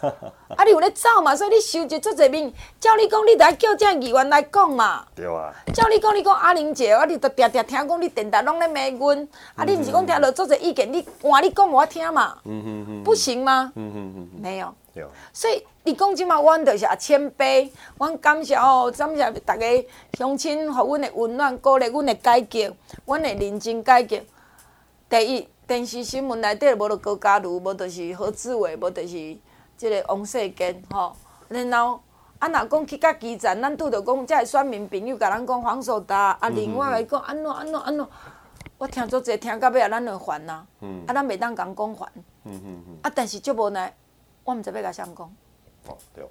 [0.56, 13.70] 啊，你有咧走嘛，所以你收集足侪面，照你讲，你得叫这议员来讲嘛，对啊，照你讲，你讲阿玲姐，我你着常常听讲你电台拢咧骂阮，嗯、啊，你毋是讲听落足侪意见，你换你讲我听嘛，嗯嗯嗯，不行吗？
[13.76, 14.74] 嗯嗯嗯，没有。
[15.32, 19.84] 所以你讲即嘛，阮就是啊谦卑，阮感谢哦，感谢逐个
[20.18, 22.74] 乡亲，互阮的温暖，鼓励阮的改革，
[23.06, 24.18] 阮会认真改革。
[25.08, 29.08] 第一，电视新闻内底无着高嘉瑜，无著是何志伟，无著是
[29.76, 31.16] 即个王世坚，吼、哦。
[31.48, 32.00] 然后
[32.38, 38.06] 啊，若讲去甲基层，咱拄着讲，即个选民朋友甲咱讲黄守达，啊，另外来讲安怎安怎安怎，
[38.76, 40.66] 我听足济，听到尾啊，咱就烦呐。
[40.80, 41.02] 嗯。
[41.06, 42.08] 啊，咱袂当讲讲烦。
[42.44, 42.98] 嗯嗯嗯。
[43.02, 43.94] 啊，但是足无奈。
[44.44, 45.34] 我毋知要甲谁讲。
[45.86, 46.24] 哦，对。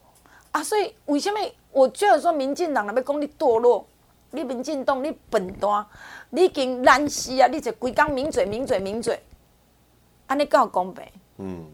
[0.52, 1.36] 啊，所以为什物
[1.72, 3.86] 我觉得说民进党若要讲你堕落，
[4.32, 5.86] 你民进党你笨蛋，
[6.30, 7.48] 你已经烂死啊！
[7.48, 9.22] 你就规工抿嘴抿嘴抿嘴，
[10.28, 11.06] 安尼够有公平？
[11.38, 11.66] 嗯，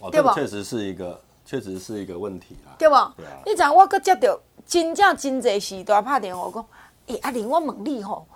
[0.00, 0.32] 哦，对吧？
[0.34, 3.12] 确实是一个，确实是一个问题啊，对吧？
[3.16, 3.32] 对啊。
[3.44, 6.64] 你知影我阁接到真正真济时代拍电话讲，
[7.08, 8.26] 诶、欸，阿玲，我问你吼，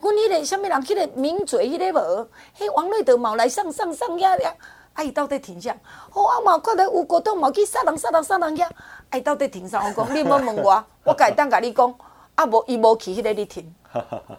[0.00, 4.54] 阮迄个啥物人，迄个名嘴，迄个无，迄王瑞德冇来上上上呀呀。
[4.94, 5.04] 啊！
[5.04, 5.76] 伊到底停啥？
[6.12, 8.64] 哦啊嘛，看到有国栋嘛去杀人、杀人、杀人遐。
[8.64, 9.16] 啊！
[9.16, 9.80] 伊到底停啥？
[9.86, 11.94] 我讲，你莫问我，我家己当甲你讲。
[12.38, 13.74] 啊无，伊无去迄个你停。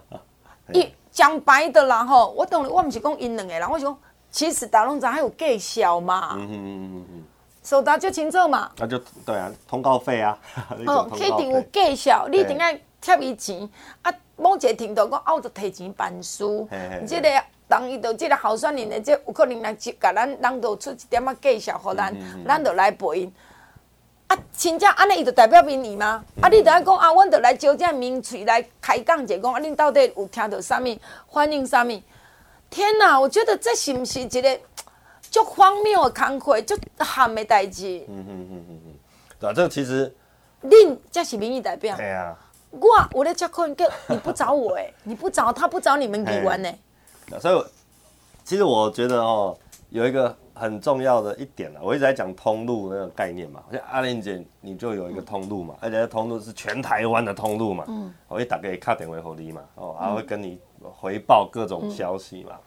[0.72, 3.98] 伊讲白的啦吼，我当然我毋是讲因两个人，我是讲
[4.30, 6.30] 其实大龙站还有计小嘛。
[6.36, 7.24] 嗯嗯嗯嗯。
[7.62, 8.70] 收达就清楚嘛。
[8.78, 10.38] 那就对啊，通告费啊。
[10.86, 13.68] 哦，肯定有计小，你一定爱贴伊钱。
[14.00, 16.44] 啊，某一个程度讲，啊，我就提钱办事。
[17.06, 17.28] 即个。
[17.68, 22.12] 当伊到即个候选人的，即有可能来接，甲咱咱都出一点仔介绍，互咱，
[22.44, 23.32] 咱就来陪因。
[24.30, 26.24] 啊，真正安尼，伊就代表民意吗？
[26.36, 30.96] 嗯、啊，你著爱讲啊，阮著来招这名嘴来开讲者，讲啊，恁到底有听到啥物，
[31.32, 32.00] 反映啥物？
[32.70, 34.60] 天哪，我觉得这是毋是一个
[35.22, 38.04] 足荒谬的工课，足罕的代志。
[38.08, 38.94] 嗯嗯嗯嗯嗯，
[39.40, 40.14] 对啊，这个其实，
[40.62, 41.96] 恁才是民意代表。
[41.96, 42.38] 对啊。
[42.70, 46.72] 我我咧接可能叫你不找我诶，你不找他不找你们议员呢？
[47.40, 47.64] 所以，
[48.44, 53.64] 其实我觉得哦，有一个很重要的一点了，我一直在讲通路那个概念嘛。
[53.72, 57.84] 像阿玲姐，你就有一个通路嘛，而且通路是全台湾的通路嘛。
[57.88, 58.12] 嗯。
[58.28, 62.58] 我会打给卡点维和力嘛，哦，还会跟你回报各种消息嘛。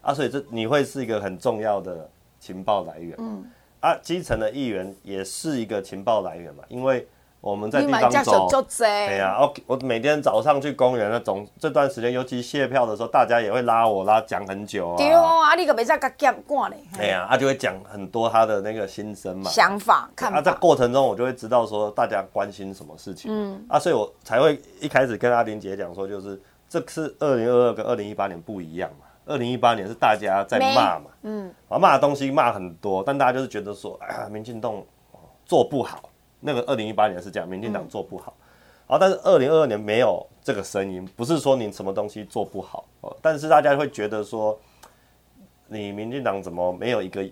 [0.00, 2.10] 啊，所以这你会是一个很重要的
[2.40, 3.14] 情报来源。
[3.18, 3.44] 嗯。
[3.80, 7.06] 啊，基层的议员也是一个情报来源嘛，因为。
[7.42, 14.96] 我们在地方走，对呀，我我每天早上去公园那种这段时间，尤其谢票的时候，大家也会拉我拉讲很久啊。
[14.96, 16.76] 对啊，你可别再甲夹挂嘞。
[16.96, 20.38] 对呀，他就会讲很多他的那个心声嘛，想法、看法。
[20.38, 23.28] 啊，在过程中我就会知道说大家关心什么事情。
[23.34, 23.66] 嗯。
[23.68, 29.06] 啊，所以我才会一开始跟阿玲姐讲说，就是这是二零二二跟二零一八年不一样嘛。
[29.26, 34.80] 二零一八年是大家在骂嘛，嗯，啊骂的东西骂很多，但大家就是觉得说，哎呀，民进党
[35.44, 36.02] 做不好。
[36.42, 38.34] 那个二零一八年是这样，民进党做不好，
[38.86, 44.58] 好，但是二零二二年没有这个声音，不是说你什么东西做不好，哦，但是大家会觉得说，
[45.68, 47.24] 你民进党怎么没有一个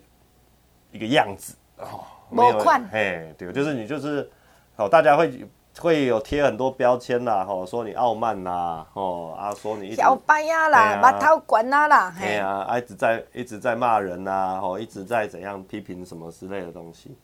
[0.93, 1.55] 一个样子。
[1.79, 2.59] 哦，没有，
[2.93, 4.31] 嘿，对，就是你就是，
[4.77, 12.37] 哦，大家会会有贴很多标签啦，吼，说你傲慢啦，哦，啊，说你小白呀啦，把头管啊啦，嘿。
[12.37, 17.17] 啊，一直在一直在骂人呐，吼，一直在怎样批评什么之类的东西，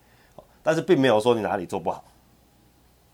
[0.67, 2.05] 但是并没有说你哪里做不好，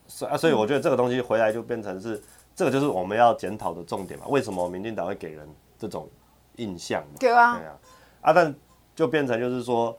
[0.09, 2.21] 所以啊，所以我觉得这个东西回来就变成是，
[2.57, 5.47] 这个就是我们要检讨的重点嘛，为什么民进党会给人
[5.79, 6.09] 这种
[6.57, 7.17] 印象嘛？
[7.21, 7.79] 对啊，对啊，
[8.23, 8.55] 啊，但
[8.97, 9.97] 就变成就是说。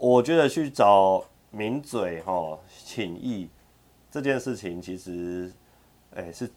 [0.00, 3.50] 我觉得去找名嘴哈请益
[4.12, 5.50] 这件事情，其实，
[6.14, 6.48] 哎、欸，是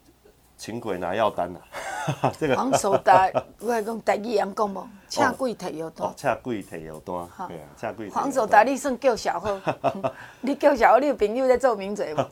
[0.56, 1.65] 请鬼拿药单呐、啊。
[2.40, 6.14] 这个黄守达， 我来讲台语人讲无，请鬼提药单。
[6.16, 8.10] 请鬼提药单，对啊，请鬼。
[8.10, 9.60] 黄守达，你算叫小好，
[10.42, 12.26] 你叫小好，你有朋友在做名嘴无？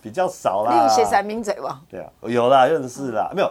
[0.00, 0.72] 比较少啦。
[0.72, 1.68] 你有写啥名嘴无？
[1.90, 3.50] 对啊，有啦，认识啦，没有。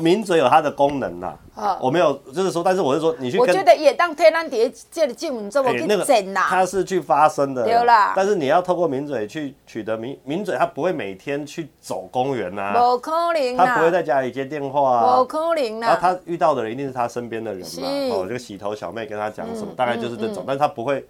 [0.00, 1.36] 名嘴有它的功能呐，
[1.80, 8.12] 我没有，就是说，但是我是说，你去，我觉得也当天然底这里进门这么去整啦，他是去发声的，对啦。
[8.16, 15.80] 但是你要透过名嘴去取得名名嘴，他不会每天去走公园呐，不可能，他不会在家里接电话啊，不可能。
[15.80, 21.04] 然后他遇到的人一定是他身边的人嘛，哦，这个洗头小妹跟他讲什么，大概就是这种，但是他不会，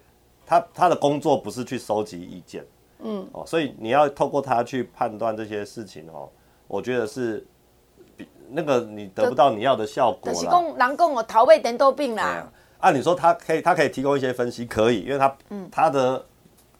[0.45, 2.65] 他他的工作不是去收集意见，
[2.99, 6.29] 嗯，哦，所以你要透过他去判断这些事情哦，
[6.67, 7.45] 我觉得是。
[8.53, 10.33] 那个你得不到你要的效果了。
[10.33, 12.47] 就是讲人讲我逃避点都病啦。
[12.79, 16.23] 按理说他可以，他可以提供一些分析，可以，因为他，嗯，他的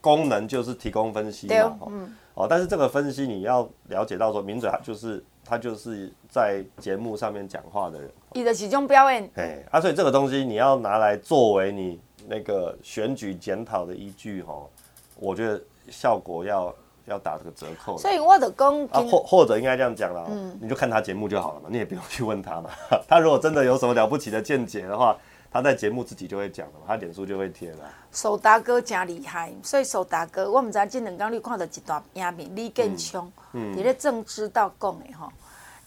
[0.02, 14.62] 功能就是提供分析嘛，嗯，哦，但是这个分析你要了解到说，名嘴他就是他就是在节目上面讲话的人，你的其中表演，哎，啊，所以这个东西你要拿来作为你那个选举检讨的依据哈，
[15.16, 16.74] 我觉得效果要。
[17.06, 22.70] 要打这个折扣，所以我的讲，啊，或或者应该这样讲啦，嗯，你就看他节目就好了嘛，你也不用去问他嘛。
[23.08, 25.18] 他如果真的有什么了不起的见解的话，
[25.52, 27.78] 他在节目自己就会讲了，他脸书就会贴了。
[28.12, 35.30] 守达哥真厉害，所以守达哥，我们知这两天你看到一段影片，李建昌，嗯，你咧政治道讲的吼，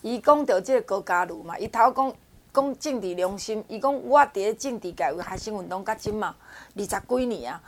[0.03, 2.13] 伊讲到这个高嘉瑜嘛，伊头讲
[2.53, 6.35] 讲政治良心，伊讲我伫政治界为学生运动甲今嘛
[6.77, 7.61] 二十几年啊。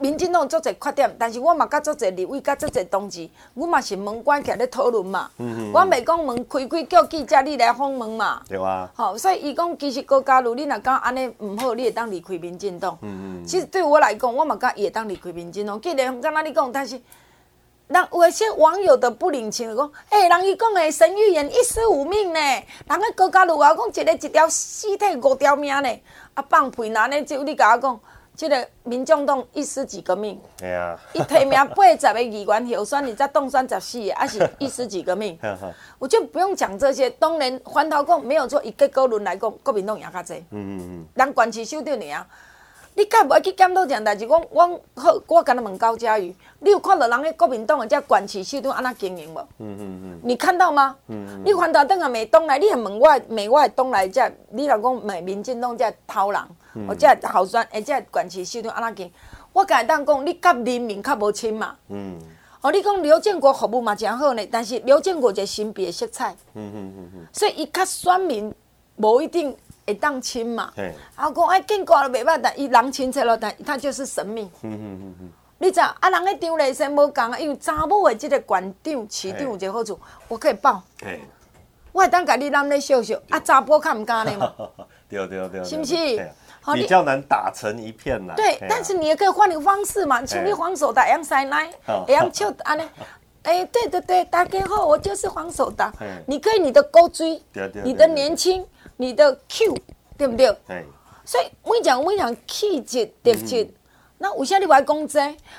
[0.00, 5.30] 民进党做侪缺点，但是我嘛甲做侪立委，甲做侪同志，我嘛是门关起来咧讨论嘛。
[5.36, 5.72] 嗯嗯。
[5.74, 8.42] 我袂讲门开开叫记者你来访问嘛。
[8.48, 8.90] 对啊。
[8.94, 12.96] 好，所以伊讲其实郭嘉如，你若讲安尼毋好，你会当离开民进党。
[13.02, 13.46] 嗯嗯。
[13.46, 15.78] 其实对我来讲，我嘛甲伊会当离开民进党。
[15.78, 16.98] 既然敢若你讲，但是
[17.88, 26.00] 人有一些网友的不领情，讲，诶、欸，人伊讲诶，神预言一尸五命呢，人个高嘉瑜话讲一个一条尸体五条命呢，
[26.32, 27.22] 啊放屁哪呢？
[27.22, 28.00] 就你甲我讲。
[28.40, 30.40] 这个民众党一尸几个命？
[30.56, 35.38] 对啊，一提名八十个议员候选，你才当选十四个，还是 一尸几个命？
[35.98, 37.10] 我就不用讲这些。
[37.10, 40.36] 当然，反头讲没有错，以结果论来讲，国民党赢较济。
[40.52, 41.06] 嗯嗯嗯。
[41.16, 42.26] 人管区首长尔，
[42.94, 44.26] 你敢无爱去检讨这样代志？
[44.26, 49.38] 我我好，我跟他问高嘉瑜，你有看到人个国民党个这管区首长安怎经营无？
[49.58, 50.20] 嗯嗯嗯。
[50.24, 50.96] 你看到吗？
[51.08, 51.42] 嗯嗯。
[51.44, 56.40] 你环头等下美东来，你还问我美外东来这，你老公美民进党这偷人？
[56.88, 59.10] 我即个候选，而且管区首长安怎讲？
[59.52, 61.74] 我敢当讲，你甲人民较无亲嘛。
[61.88, 62.18] 嗯。
[62.60, 66.30] 哦，你讲刘建国服务嘛诚好呢，但是刘建国一个神秘的色彩。
[66.54, 67.26] 嗯嗯嗯嗯。
[67.32, 68.54] 所以伊较选民
[68.96, 69.56] 无一定
[69.86, 70.70] 会当亲嘛。
[70.76, 70.94] 对。
[71.16, 74.42] 啊，讲哎建国了袂歹，但伊人亲切咯，但他就是神秘。
[74.62, 75.30] 嗯嗯嗯嗯。
[75.58, 75.96] 你知啊？
[76.02, 80.82] 人个张丽仙无共啊，因为查某的即个馆长、市长有一个好处，我可以报。
[80.98, 81.20] 对。
[81.92, 84.52] 我会当甲你揽咧笑笑，啊查甫较毋敢咧嘛。
[85.08, 85.64] 对对对。
[85.64, 86.30] 是毋是？
[86.74, 88.34] 比较难打成一片啦。
[88.36, 91.70] 对，但是你也可以换一个方式嘛，像你黄守达杨塞奶，
[92.08, 92.84] 杨秋安呢？
[93.42, 95.90] 哎，对对对，大家好，我就是黄守达。
[96.26, 97.42] 你可以你的高追，
[97.82, 98.66] 你的年轻，
[98.98, 99.74] 你的 Q，
[100.18, 100.54] 对不对？
[101.24, 103.72] 所以我跟你讲，我跟你讲气质特质，
[104.18, 105.18] 那为啥你不爱讲这？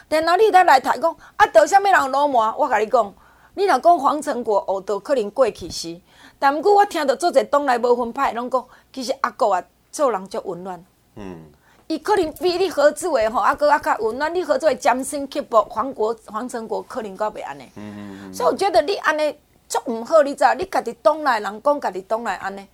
[0.10, 2.56] 然后你再来台讲，啊，得啥物人罗马？
[2.56, 3.14] 我跟你讲，
[3.56, 6.00] 你若讲黄成国学到可能过去时，
[6.38, 10.86] 但不过我听到做者东来无分派，拢讲其实阿国啊做人足温暖。
[11.16, 11.52] 嗯，
[11.88, 17.70] 伊可能比你何志伟吼，阿哥阿较温暖，你何志伟将心刻薄，黄国黄成国可能够袂安尼。
[17.76, 18.34] 嗯嗯嗯。
[18.34, 20.54] 所以我觉得你安尼足毋好，你知道？
[20.54, 22.66] 你家己党内人讲家己党内安尼，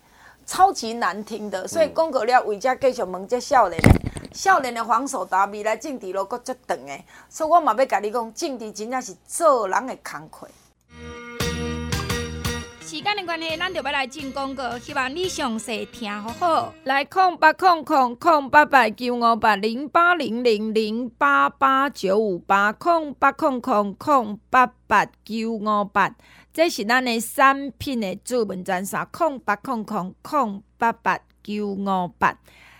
[0.45, 1.67] 超级难听的。
[1.67, 3.81] 所以讲过了，为遮继续问这少年，
[4.33, 10.47] 少年的黄守达未来政治路搁足长的，所以我嘛要甲你讲，政治真正是做人的工课。
[12.87, 16.73] 时间的关系，咱就要来进广告，希望你详细听好好。
[16.85, 26.15] 来，空八空空空八八九五八零八零零零八八九五八空八空空空八八九五八，
[26.53, 32.39] 这是咱的产品的主文专线，空八空空空八八九五八。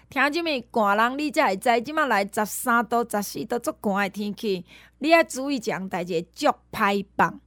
[0.09, 4.65] 听什么寒人，你才会知，即马来十三度、十四度，足寒的天气，
[4.99, 7.41] 你要注意一项代志，足歹放。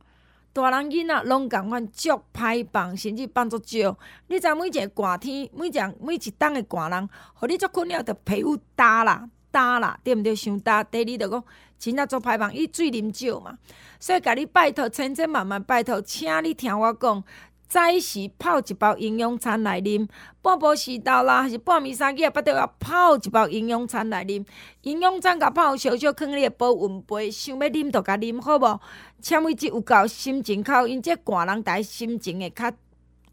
[0.53, 3.97] 大人囡仔拢共阮，足歹放，甚至放足少。
[4.27, 10.35] 你知每一个寒天，每一每一冬的寒人，互你足困了，着皮肤焦啦、焦啦，对毋对？
[10.35, 10.83] 伤焦。
[10.85, 11.45] 第二着讲，
[11.79, 13.57] 真正足歹放，伊水啉少嘛。
[14.01, 17.25] 所以，甲你拜托，千千万万拜托，请你听我讲。
[17.71, 20.09] 早时泡一包营养餐来啉，
[20.43, 24.45] 半晡时到啦，还是半暝三更啊，巴都要泡一包营养餐来啉。
[24.83, 28.81] 营养餐甲泡烧烧，放你个保温杯，想要啉就甲啉，好无？
[29.23, 32.73] 纤维质有够，心情较，因这寒人大心情会较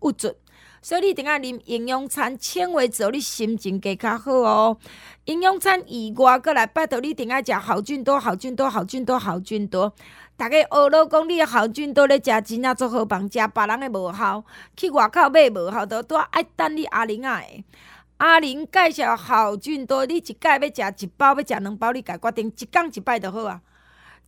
[0.04, 0.36] 郁卒。
[0.80, 4.78] 所以你一定要啉营养餐，纤维质，你心情加较好哦。
[5.26, 9.92] 营养餐以外，过来拜托你，一定要食好菌多，好菌多，好菌多，好菌多。
[10.38, 13.24] 大家学老讲，你好菌多咧食，真正做好棒。
[13.24, 17.64] 食别人的无效，去外口买无效，都都爱等你阿玲仔的。
[18.18, 23.60] 阿玲介绍好菌多，你一摆要食一包，要食两包，你家决定，一工一摆就好啊。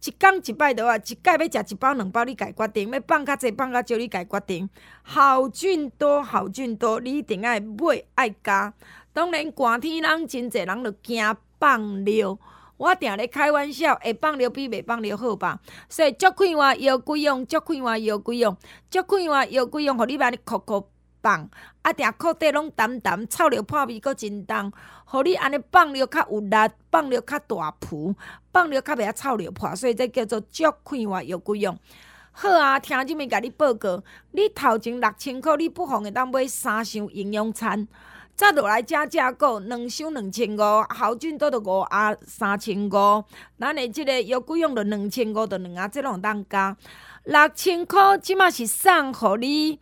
[0.03, 4.67] 一工一摆就好啊，一摆要食一包两包，你家决定，要放较济放较少，你家决定。
[5.03, 8.73] 好菌多，好菌多，你一定爱买爱加。
[9.13, 11.23] 当然寒天人真济人就惊
[11.59, 12.35] 放尿。
[12.79, 15.59] 我定咧开玩笑，会放尿比袂放尿好吧？
[15.89, 18.55] 所以足快活药贵用，足快活药贵用，
[18.89, 20.87] 足快活药贵用，互你安尼酷酷
[21.21, 21.49] 放，
[21.81, 24.71] 啊定裤底拢澹澹，臭尿破味阁真重，
[25.03, 26.55] 互你安尼放尿较有力，
[26.89, 28.15] 放尿较大蹼，
[28.53, 31.77] 放尿较袂啊臭尿破，所以这叫做足快活药贵用。
[32.31, 34.01] 好啊，听这边甲你报告，
[34.31, 37.85] 你头前六千箍，你不妨会当买三箱营养餐。
[38.39, 43.25] 再落来加加个，两箱两千五，豪俊都得五啊三千五，
[43.59, 46.77] 咱诶即个药贵用的两千五的两啊，即种当加
[47.25, 49.77] 六千块，即马是送互你。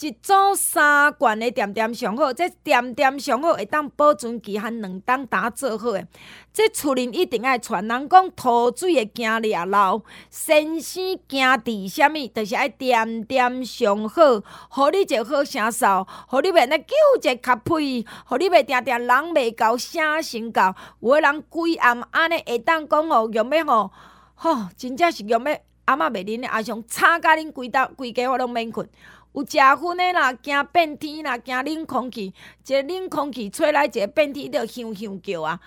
[0.00, 6.04] 一组三罐的点点上好，这点点上好会当保存期限两当打做好诶。
[6.52, 14.22] 这厝人一定爱传，人讲土水会惊抓漏，先生惊伫啥物，就是爱点点上好，
[14.70, 15.86] 互你一个好声数，
[16.26, 23.90] 互你袂那纠结较屁，互你袂定定人袂到声先到，有诶人规暗安尼会当讲哦，用要吼，
[24.34, 28.88] 吼，真正是用要阿嬷袂啉的，阿上吵甲恁规搭规家我拢免困。
[29.32, 32.34] 有食薰的啦，惊变天啦，惊冷空气，
[32.66, 35.58] 一个冷空气吹来，一个变天就香香叫啊！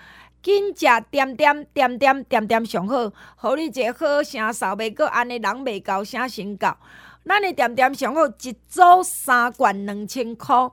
[0.43, 6.77] 紧食点点点点点点上好，互你一个好声扫，袂过安尼人袂够声先到。
[7.25, 10.71] 咱的点点上好，一组三罐两千箍，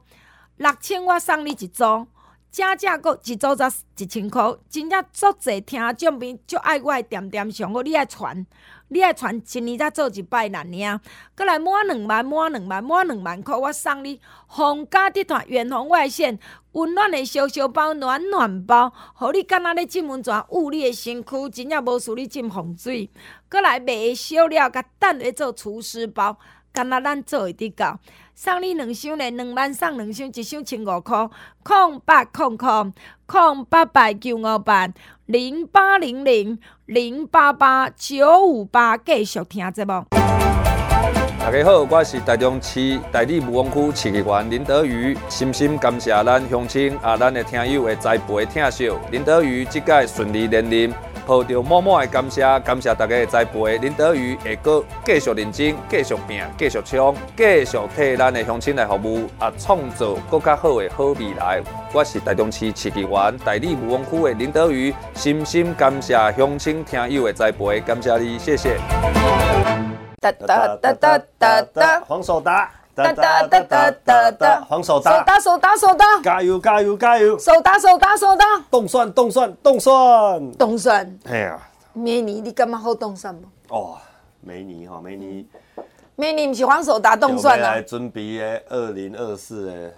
[0.59, 2.07] 六千我送你一组，
[2.53, 8.47] 加价阁一组才一千箍，真正足侪听众朋友足爱我诶点点上好，你爱传。
[8.89, 11.01] 你爱传一年才做一摆难尔，
[11.35, 16.39] 阁来满两万，满两万，满两万块，我送你皇家集团远红外线
[16.73, 23.09] 温暖的烧烧包、暖暖包，互你敢若咧浸温泉，雾你的身躯，真正无输你浸洪水。
[23.49, 26.37] 阁来卖小料，甲等来做厨师包，
[26.73, 27.99] 敢若咱做会得到。
[28.35, 31.29] 送你两箱咧，两万送两箱，一箱千五块，
[31.63, 32.93] 空八空空，
[33.27, 34.89] 空八八九五八，
[35.27, 40.05] 零八零零零八八九五八，继续听节目。
[41.45, 50.95] 大家好，我是台中市大里雾峰区市议员林德瑜，深深感谢咱乡亲啊，咱的听友的栽培疼惜，林德瑜即届顺利连任。
[51.27, 53.77] 抱着满满的感谢，感谢大家的栽培。
[53.79, 61.61] 林德瑜会阁继续认真，继续拼，继续冲，继续替咱的乡亲来服务，啊，创造更加好的好未来。
[61.93, 68.77] 我是台中市市议员大里雾峰区的林德瑜，深深感谢乡亲听友的栽培，感谢你，谢谢。
[70.23, 72.71] 哒哒哒哒哒哒，黄守达。
[72.95, 77.39] 哒哒哒哒哒哒，黄守达，守达守达守达，加油加油加油！
[77.39, 81.19] 守达守达守达，冻蒜冻蒜冻蒜冻蒜。
[81.25, 81.59] 哎呀，
[81.95, 83.41] 美女，你感觉好冻蒜吗？
[83.71, 83.97] 哦，
[84.43, 85.47] 美女哈，美女，
[86.17, 87.77] 美女不是黄守达冻蒜啊。
[87.77, 89.95] 来准备的二零二四的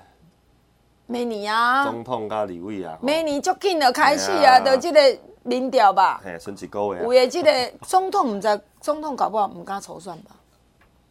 [1.06, 6.20] 美女啊，总统加立委啊，美女足紧就开始啊，就这个民调吧。
[6.24, 7.02] 哎，剩几个月啊？
[7.02, 10.36] 有的这个总统唔知，总统搞不好唔敢筹算吧。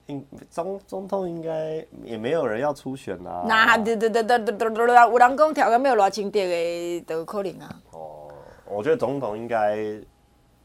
[0.05, 3.43] 应总总统应该也没有人要初选啦。
[3.47, 7.81] 那对对对对对对对，有人讲条件没有偌清洁的，都有可能啊。
[7.89, 8.27] 哦，
[8.67, 9.79] 我觉得总统应该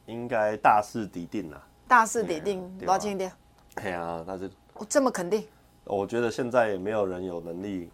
[0.04, 1.66] 应该大势已定啦。
[1.88, 3.32] 大势已定，偌清洁。
[3.74, 4.50] 对啊，但是。
[4.86, 5.46] 这么肯定？
[5.84, 7.90] 我觉得现在也没有人有能力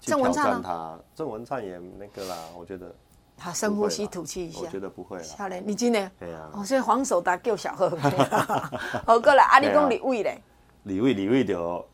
[0.00, 0.96] 去挑战他。
[1.12, 2.94] 郑文灿也那个啦，我觉得。
[3.36, 4.60] 他深呼吸吐气一下。
[4.62, 5.22] 我觉得不会了。
[5.24, 6.10] 少年，你真的？
[6.18, 6.50] 对啊。
[6.52, 7.90] 哦，所以黄守达叫小贺。
[9.06, 10.40] 好过来，阿里公李伟嘞。
[10.84, 11.86] 李伟，李伟就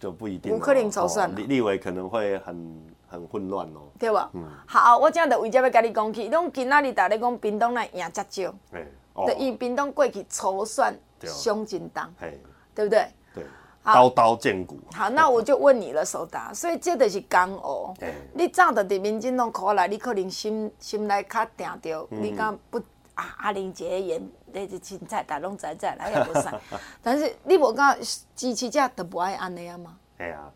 [0.00, 1.34] 就不一定，有可能抽算了。
[1.36, 4.30] 立立委可能会很很混乱哦，对吧？
[4.34, 8.86] 嗯，好，我今日就为这要跟你讲起，拢今仔日大家讲屏东来赢较少，哎，
[9.26, 12.14] 对，因为屏东过去初选伤真重，
[12.74, 13.06] 对不对？
[13.92, 14.78] 对，刀刀见骨。
[14.92, 17.94] 好，那我就问你了，守达，所以这就是江湖。
[18.32, 22.78] 你早就伫民进党考来，你可能心心内较定着，你讲不
[23.14, 23.34] 啊？
[23.38, 26.54] 阿玲姐演那是青菜，大拢在在来也不散。
[27.02, 27.96] 但是你无讲
[28.36, 29.96] 支持者都不爱安尼啊吗？
[30.18, 30.50] 哎呀，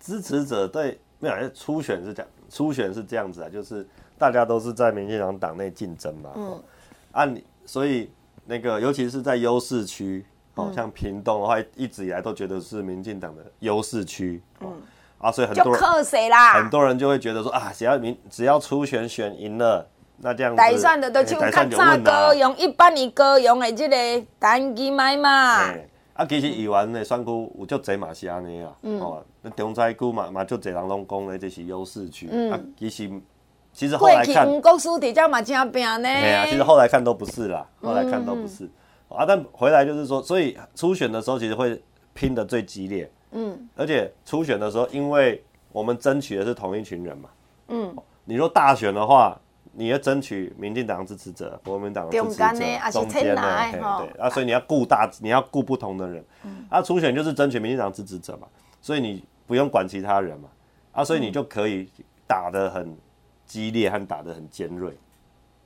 [0.00, 1.00] 支持者对。
[1.20, 3.84] 没有，初选是这样，初选是这样子啊，就是
[4.16, 6.30] 大家都是在民进党党内竞争嘛。
[6.36, 6.62] 嗯。
[7.10, 8.08] 按、啊、所以
[8.46, 10.24] 那个，尤其是在优势区，
[10.58, 14.42] 哦、嗯，像屏东的话，一直以来都觉得是民进党的优势区。
[14.60, 14.68] 嗯。
[15.18, 16.52] 啊，所以很多人就谁啦？
[16.52, 19.84] 很多人就会觉得说啊，只要民只要初选选赢了，
[20.18, 20.56] 那这样子。
[20.56, 25.74] 打算的都去看炸哥用一般你哥用的这个单机买嘛。
[26.12, 32.28] 啊，其实议员的选区有足侪嘛是安尼啊，哦，那中菜区嘛嘛足侪人拢讲咧，这是优势区。
[32.50, 33.10] 啊，其实
[33.72, 36.02] 其实后来看，国书底下嘛真拼呢。
[36.02, 38.70] 对啊，其实后来看都不是啦，后来看都不是。
[39.08, 41.80] 啊，但回来就是说，所以初选的时候其实会
[42.14, 43.10] 拼得最激烈。
[43.32, 43.68] 嗯。
[43.76, 45.42] 而且初选的时候，因为
[45.72, 47.28] 我们争取的是同一群人嘛。
[47.68, 47.96] 嗯。
[48.24, 49.38] 你说大选的话。
[49.74, 56.24] 你要争取民进党支持者、国民党支持者，中间呢，中间呢，对啊，所以你要顾大，你要顾不同的人。
[56.68, 58.48] 啊，初选就是争取民进党支持者嘛，
[58.80, 60.48] 所以你不用管其他人嘛，
[60.90, 61.88] 啊，所以你就可以
[62.26, 62.96] 打得很
[63.46, 64.98] 激烈和打得很尖锐。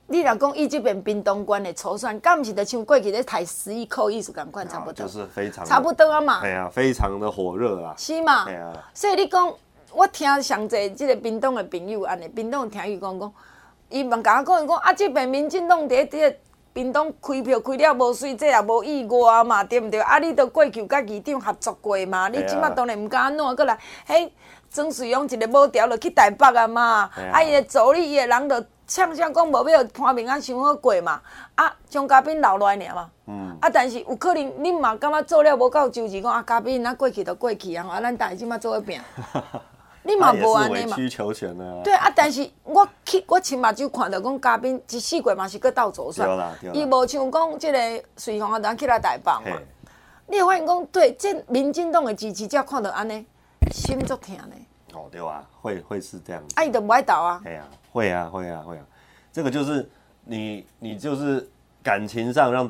[0.07, 6.41] 你若讲伊即边冰东关的初选，敢毋是着像过去咧台十一扣艺术共款差不多，就是非常差不多啊嘛。
[6.43, 7.95] 哎呀，非常的火热啊。
[7.97, 8.43] 是嘛？
[8.45, 9.51] 哎呀，所以你讲，
[9.93, 13.33] 我听上侪即个冰东的朋友安尼，冰东听伊讲讲。
[13.89, 16.35] 伊问甲我讲，伊讲啊，即边民进党伫伫个
[16.73, 20.01] 冰东开票开了无水，这也无意外嘛，对毋对？
[20.01, 22.27] 啊，你都过去甲议长合作过嘛？
[22.27, 23.79] 你即马当然毋敢安怎过来？
[24.05, 24.33] 嘿，
[24.69, 31.19] 曾水勇一个某条就去台北啊嘛，啊，伊个助理伊个人就呛声讲无要潘明安想好过嘛，
[31.55, 39.01] 啊，将嘉宾留落来尔嘛，嗯，啊，但是有可能恁嘛感觉做了无够周全，讲啊，嘉宾那过去就过去啊，啊，咱大家即马做一拼。
[40.05, 40.95] 你嘛无安尼嘛？
[40.95, 41.81] 委曲求全啊！
[41.83, 46.29] 对啊，但是我去我亲目睭看到讲嘉宾一四季嘛是搁倒左算，
[46.71, 49.57] 伊无像讲即个随风啊，人起来台北嘛。
[50.27, 53.25] 你会发现讲对，这民进党的支持者看到安尼，
[53.71, 54.99] 心足疼的。
[54.99, 56.43] 哦，对啊，会会是这样。
[56.53, 57.41] 啊，伊都不爱倒啊。
[57.45, 57.63] 哎呀，
[57.93, 58.85] 会啊，会啊，会啊。
[59.31, 59.87] 这个就是
[60.25, 61.47] 你你就是
[61.81, 62.69] 感情上让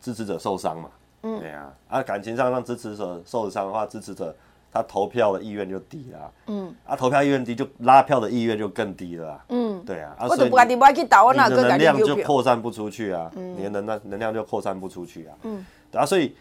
[0.00, 0.90] 支持者受伤嘛。
[1.22, 1.38] 嗯。
[1.38, 4.34] 对啊，啊，感情上让支持者受伤的话，支持者。
[4.74, 16.34] 他投票的意愿就低了，嗯，啊，投票意愿低就拉票的意愿就更低了，嗯，对啊，我就不敢你不爱去打，我哪个能量就扩散不出去啊，嗯，你的能量能量就扩散不出去啊，嗯，对啊，所以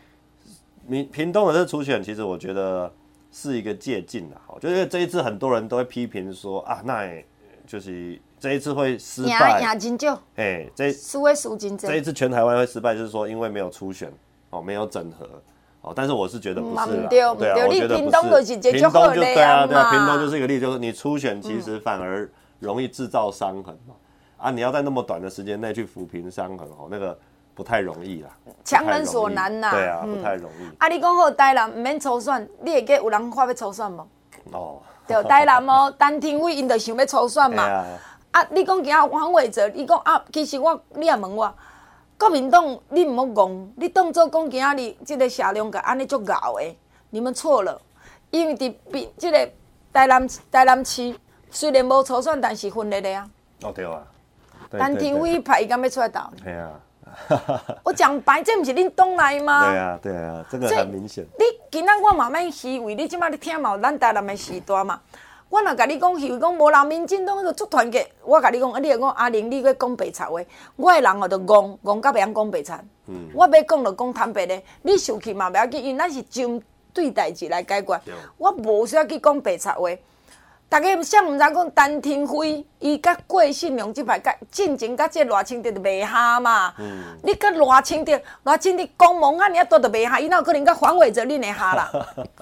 [0.88, 2.90] 民屏东的这初选，其实我觉得
[3.34, 7.06] 是一个借鉴的，好，就是这一次很多人都会批评说啊，那
[7.72, 14.12] 就是这一次会失败，亚金就，哎，这输会输金这一次全台湾会失败，就是说因为没有初选，
[14.50, 15.26] 哦，没有整合。
[15.80, 17.88] 哦，但是我是觉得不是啦，对啊，我觉得不是。
[17.88, 23.96] 屏东就对啊，对啊，屏东就是一个例子，就是你初选其实反而容易制造伤痕嘛。
[24.36, 27.18] 啊，你要在那么短的时间内去抚平伤痕，哦，那个
[27.56, 28.30] 不太容易啦。
[28.66, 29.72] 强人所难呐。
[29.72, 30.76] 对啊，不太容易。
[30.78, 34.06] 啊，你讲好台南唔免初选，你会记有人发要初选吗？
[34.52, 37.86] 哦，对， 台南哦，陈亭妃因着想要初选嘛。
[38.32, 41.54] 啊，你讲今黄伟哲，你讲啊，其实我你也问我。
[42.18, 46.78] 国民党，你毋好戆，你当做讲今日即个社量个安尼足高诶，
[47.10, 47.82] 你们错了，
[48.30, 49.38] 因为伫比即个
[49.92, 51.16] 台南台南市
[51.50, 53.30] 虽然无初选，但是分裂的啊。
[53.64, 54.02] 哦对啊。
[54.72, 56.22] 陈亭妃派伊敢要出来斗？
[56.44, 56.70] 对啊。
[57.84, 59.70] 我讲白，这不是恁党内吗？
[59.70, 61.24] 对啊对啊，这个很明显。
[61.38, 65.00] 你今仔我嘛免虚伪，你即马你听嘛，咱台南的时代嘛。
[65.50, 68.10] 我若甲你讲，虚伪讲无人民进党迄个足团结。
[68.24, 70.42] 我甲你讲，你若讲阿玲，你去讲白贼话。
[70.78, 72.74] 我的人哦，就戆戆甲袂晓讲白贼。
[73.08, 73.30] 嗯。
[73.34, 76.62] 我要讲就讲坦白的，你受气嘛袂要紧，因为咱是针
[76.94, 78.02] 对代志来解决。
[78.38, 79.90] 我无需要去讲白贼话。
[80.72, 86.74] 大家想毋知讲陈廷辉，伊甲郭信良即排甲进前甲这赖清德就袂合嘛。
[86.78, 87.04] 嗯。
[87.22, 91.92] 你甲赖清德，赖清德公务啊，你啊多都袂合，伊哪有可能甲黄伟哲恁会合啦？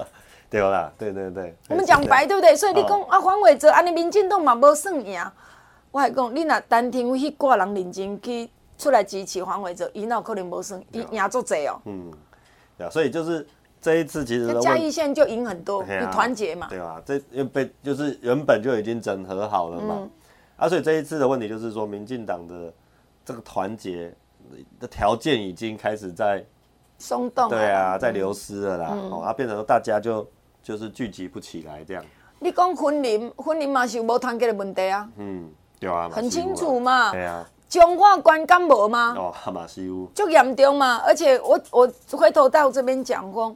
[0.48, 1.58] 对啦，对对对。
[1.70, 2.56] 我们讲白，对不对？
[2.56, 5.20] 所以你讲啊，黄伟哲，安尼民进党嘛无算赢。
[5.90, 10.80] 我还讲，你若陈廷辉迄挂人认真去出来支持黄伟哲，伊哪有可能无算？
[10.92, 11.82] 伊赢足济哦。
[11.86, 12.12] 嗯，
[12.78, 13.48] 对啊，所以就是
[13.82, 16.68] 这一次其实嘉义县就赢很多，你团结嘛。
[16.70, 20.10] 对啊，这因被就是原本就已经整合好了嘛。
[20.58, 22.74] 啊，所以这一次的问题就是说，民进党的
[23.24, 24.14] 这个团结
[24.80, 26.46] 的条件已经开始在
[26.98, 27.50] 松动。
[27.50, 28.98] 对啊，在流失了啦。
[29.12, 30.28] 哦，啊，变成说大家就。
[30.62, 32.04] 就是聚集不起来这样，
[32.38, 35.10] 你讲婚林，婚林嘛是有无团结的问题啊？
[35.16, 35.50] 嗯，
[35.80, 37.12] 对啊，很清楚嘛。
[37.12, 37.50] 对啊。
[37.70, 39.16] 中华关干无吗？
[39.18, 40.06] 哦，哈马西屋。
[40.14, 43.56] 足严重嘛，而且我我回头到这边讲讲，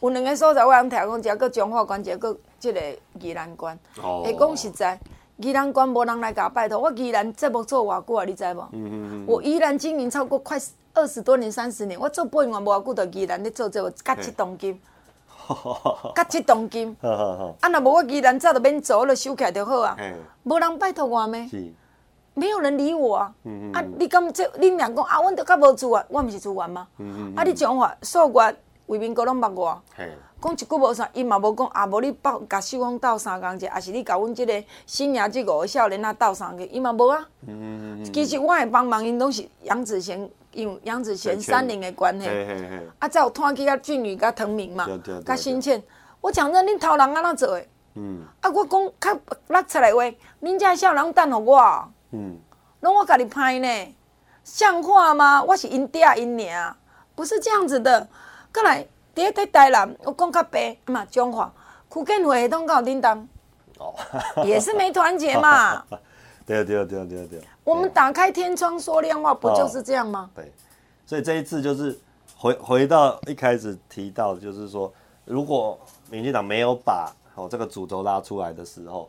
[0.00, 2.80] 有两个所在我想听讲，一个彰化关，一个这个
[3.20, 3.78] 宜兰关。
[4.02, 4.22] 哦。
[4.24, 4.98] 会讲实在，
[5.38, 8.24] 宜兰关无人来甲拜托，我宜兰节目做偌久啊？
[8.24, 8.60] 你知无？
[8.72, 9.24] 嗯嗯嗯。
[9.26, 10.58] 我宜兰经营超过快
[10.94, 14.80] 二十多年、三十年，我做播音员无偌久，就宜兰咧做这个，甲七栋金。
[16.14, 16.96] 甲七栋金。
[17.00, 19.96] 啊，若无我宜兰早就免做，我就收起来就好啊。
[20.44, 21.48] 无人拜托我咩？
[21.48, 21.72] 是。
[22.34, 23.34] 没有人理我啊！
[23.42, 26.86] 嗯嗯啊，你敢这恁俩讲啊，阮都较无资源，我毋是资源吗？
[27.34, 28.56] 啊，你讲话数月
[28.88, 29.82] 为民国拢捌我，
[30.40, 37.26] 讲一句无啥，伊嘛无讲啊，无你包甲秀芳斗相共者，啊是你甲阮即个新亚即五个少年啊斗相共，伊嘛无啊。
[37.46, 42.28] 嗯嗯其实我会帮忙，因拢是杨子贤，因杨子贤三年的关系。
[42.98, 44.86] 啊，才有拖去甲俊宇甲唐明嘛，
[45.24, 45.82] 甲新倩。
[46.20, 47.66] 我讲真，恁头人安怎做的？
[47.94, 48.24] 嗯。
[48.40, 50.02] 啊，我讲较落出来话，
[50.40, 51.88] 恁遮少人等候我。
[52.12, 52.38] 嗯，
[52.80, 53.94] 拢我家己拍呢，
[54.44, 55.42] 像话吗？
[55.42, 56.74] 我是因爹因娘，
[57.14, 58.08] 不是这样子的。
[58.58, 58.84] 过来，
[59.14, 61.52] 第一台南，我讲较白嘛，中华，
[61.92, 63.28] 区建会都搞叮当，
[63.78, 63.94] 哦，
[64.44, 65.84] 也是没团结嘛。
[66.44, 67.40] 对对对对对。
[67.62, 70.28] 我们打开天窗说亮话，不就是这样吗？
[70.34, 70.50] 对，
[71.06, 71.96] 所以这一次就是
[72.36, 74.92] 回回到一开始提到的，就是说，
[75.24, 75.78] 如果
[76.10, 79.08] 民进党没有把哦这个主轴拉出来的时候。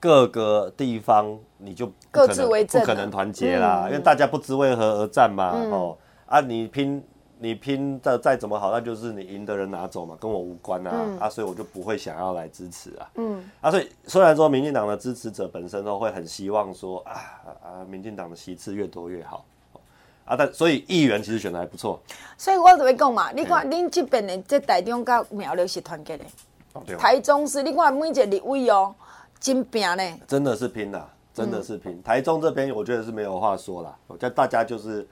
[0.00, 5.50] 各个地方你就各自为政，不可能团结啦，因为大家不知为何而战嘛。
[5.72, 7.04] 哦，啊，你拼
[7.40, 11.18] 你拼的再怎么好，那就是你赢的人拿走嘛，跟我无关啊。
[11.20, 13.10] 啊，所以我就不会想要来支持啊。
[13.14, 17.12] 嗯，啊，所以虽然说民进党的支持者本身都会很希望说啊
[17.62, 19.44] 啊，民进党的席次越多越好。
[20.24, 22.00] 啊，但所以议员其实选的还不错。
[22.36, 26.24] 所以我就会讲嘛，你看恁这边的这台中跟苗栗是团结的，
[26.98, 28.94] 台中是你看每一个立委哦。
[29.40, 31.92] 真拼呢，真的是拼啦，真的是拼。
[31.92, 35.06] 嗯、台中这边我觉得是没有话说啦，我觉得大家就是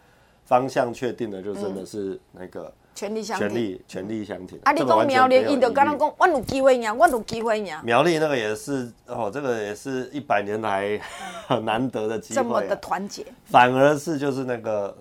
[0.47, 4.59] 方向确定了，就真的是那个权力相挺，权力全力相挺。
[4.65, 7.77] 啊，你讲苗栗，伊就刚刚讲，我有机会赢，我有机会赢。
[7.85, 10.99] 苗栗那个也是哦，这个也是一百年来
[11.47, 13.27] 很难得的机会、啊，这么的团结。
[13.45, 14.97] 反而是就是那个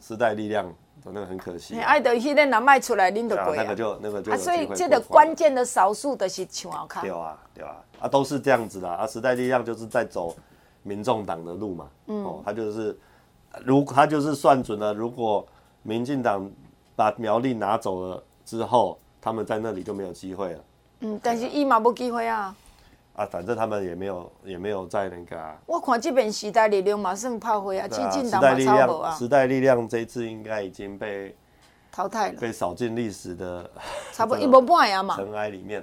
[0.00, 0.72] 时代力量。
[1.08, 3.62] 那个很可惜，爱的迄个人卖出来，恁就贵啊。
[3.62, 7.00] 那个就那个就啊，所以这个关键的少数的是像好看。
[7.00, 9.06] 对啊，对啊，啊都是这样子的啊。
[9.06, 10.34] 时代力量就是在走
[10.82, 12.98] 民众党的路嘛，嗯，哦，他就是
[13.64, 15.46] 如他就是算准了，如果
[15.82, 16.50] 民进党
[16.94, 20.64] 把苗栗拿走了之后，他们在那里就没有机会了。
[21.00, 22.54] 嗯，但是伊嘛无机会啊。
[23.14, 25.56] 啊，反正他们也没有，也没有在那个、啊。
[25.64, 29.14] 我看这边时代力量马上炮灰啊，激进党嘛超无啊。
[29.14, 31.34] 时代力量这一次应该已经被
[31.90, 33.70] 淘汰了，被扫进历史的
[34.12, 35.16] 差不多一波半呀嘛。
[35.16, 35.82] 尘埃里面，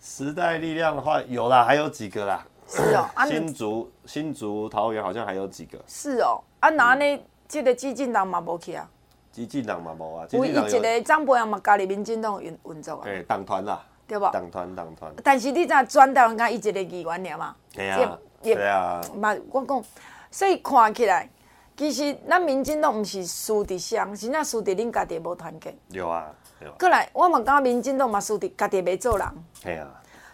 [0.00, 2.46] 时代力量的话有啦，还有几个啦。
[2.68, 5.78] 是哦， 新竹、新竹、桃园好像还有几个。
[5.86, 8.88] 是哦，啊，那呢，这个激进党嘛无去啊。
[9.32, 10.26] 激进党嘛无啊。
[10.32, 13.02] 唯一一个张博洋嘛加入民进党运运作啊。
[13.06, 13.84] 哎，党团啦。
[14.08, 14.24] 对不？
[14.30, 17.56] 党团党团，但是你知转台湾，讲伊一个议员了嘛？
[17.72, 19.00] 对啊，对啊。
[19.16, 19.84] 嘛，我讲，
[20.30, 21.28] 所以看起来，
[21.76, 25.76] 其实咱民进党毋是输伫谁，是那输伫恁家己无团结。
[25.88, 26.32] 有啊，
[26.64, 26.70] 有。
[26.78, 29.26] 过来，我嘛感觉民进党嘛输伫家己袂做人。
[29.60, 29.88] 系啊。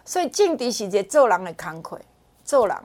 [0.05, 1.99] 所以政治是一个做人的工课，
[2.43, 2.77] 做人。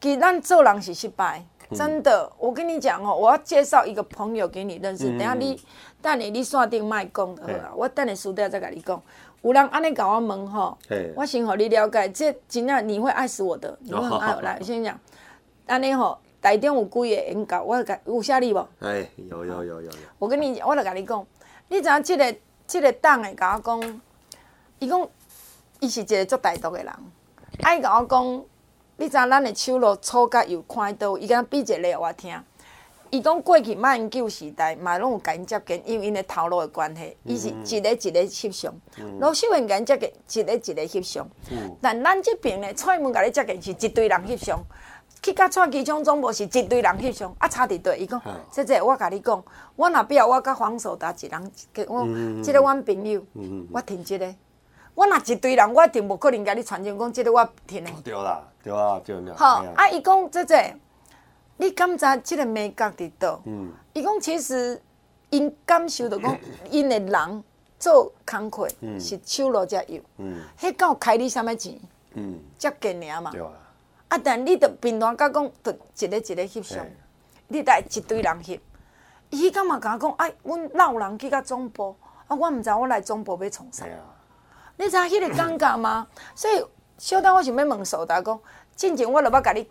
[0.00, 2.30] 其实咱做人是失败，真的。
[2.38, 5.04] 我跟你讲哦，我要介绍一个朋友给你认识。
[5.18, 5.60] 等下你，
[6.00, 7.70] 等你你线顶卖讲就好了。
[7.76, 9.00] 我等你输掉再跟你讲。
[9.42, 10.76] 有人安尼甲我问吼，
[11.16, 14.40] 我先互你了解，这真正你会爱死我的，你会很爱我。
[14.42, 14.98] 来，先讲，
[15.66, 18.68] 安尼吼，台中有几个演讲，我甲有写你无？
[18.80, 19.90] 哎，有有有有有。
[20.18, 21.26] 我跟你讲，我来甲你讲，
[21.68, 22.36] 你知影这个
[22.66, 24.00] 这个党诶，甲我讲，
[24.78, 25.08] 伊讲，
[25.80, 26.92] 伊是一个做台独诶人，
[27.62, 28.44] 爱甲我讲，
[28.96, 32.34] 你知影咱的手路粗甲又宽刀，伊敢比一个来我听。
[33.10, 38.72] 伊讲过去马英九时代嘛拢有甲因接近，因为因的头路的关系，伊是一个一个翕相，
[39.18, 41.28] 老秀燕甲因接近，一个一个翕相。
[41.82, 44.62] 但咱即边呢，蔡英文甲你接近是一堆人翕相，
[45.20, 47.96] 去甲蔡其昌总部是一堆人翕相，啊差伫佗。
[47.96, 49.44] 伊讲，姐姐我甲你讲，
[49.74, 51.52] 我若表我甲黄守达一人，
[51.88, 52.06] 我
[52.42, 53.20] 即个阮朋友，
[53.72, 54.34] 我挺即个。
[55.00, 57.90] 我若一堆人，我一定无可能甲你传真讲，即个我挺的。
[58.04, 59.34] 对啦，对啊，对啦。
[59.34, 60.76] 好，啊伊讲姐姐。
[61.56, 63.40] 你感觉即个美感伫倒？
[63.46, 64.80] 嗯，伊讲其实
[65.30, 66.38] 因感受到讲，
[66.70, 67.44] 因的人
[67.78, 71.78] 做工课是手路才有，嗯，迄够开你啥物钱？
[72.12, 73.30] 嗯，接近尔嘛。
[73.30, 73.50] 对啊。
[74.08, 76.86] 啊，但你着平常甲讲，着一个一个翕相，
[77.48, 78.60] 你带一堆人翕，
[79.30, 81.96] 伊感觉甲我讲，哎，阮老人去甲总部，
[82.26, 83.86] 啊，我毋知我来总部要创啥。
[84.80, 86.06] 你知影迄个尴尬吗？
[86.34, 86.64] 所以
[86.96, 88.40] 小等我想要问苏达讲，
[88.74, 89.68] 进前我著捌甲你，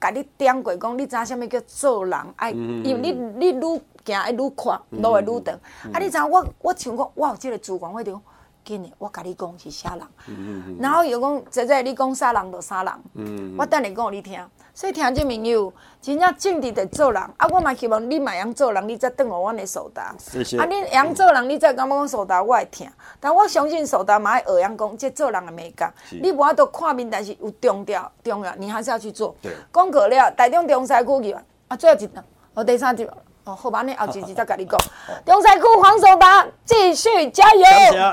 [0.00, 5.58] 甲你点过讲，你知影啥物叫做人爱，因为你你愈行爱愈宽，路会愈长。
[5.92, 8.22] 啊，你知影我我想讲，我有即个主观，我着讲，
[8.64, 10.06] 紧诶，我甲你讲是啥人。
[10.28, 13.56] 嗯嗯嗯、然后又讲，姐姐你讲啥人就啥人。
[13.58, 14.40] 我等下讲你听。
[14.74, 15.70] 所以听这朋友，
[16.00, 20.14] 真正正直的做人，啊，我嘛希望你嘛会做人，你才转我阮的守达。
[20.18, 20.58] 谢谢。
[20.58, 22.90] 啊，你会晓做人，你才感觉讲守达，我会听。
[23.20, 25.92] 但我相信守达嘛爱学样讲，即做人的美感。
[26.08, 29.36] 是你无法度看面，但是有重要重要，你还是要去做。
[29.42, 29.52] 对。
[29.72, 33.06] 讲过了，台中中西区议员啊，最后一段，哦，第三集，
[33.44, 34.80] 哦，好吧，你后一集再甲你讲。
[35.26, 37.64] 中西区黄守达，继续加油。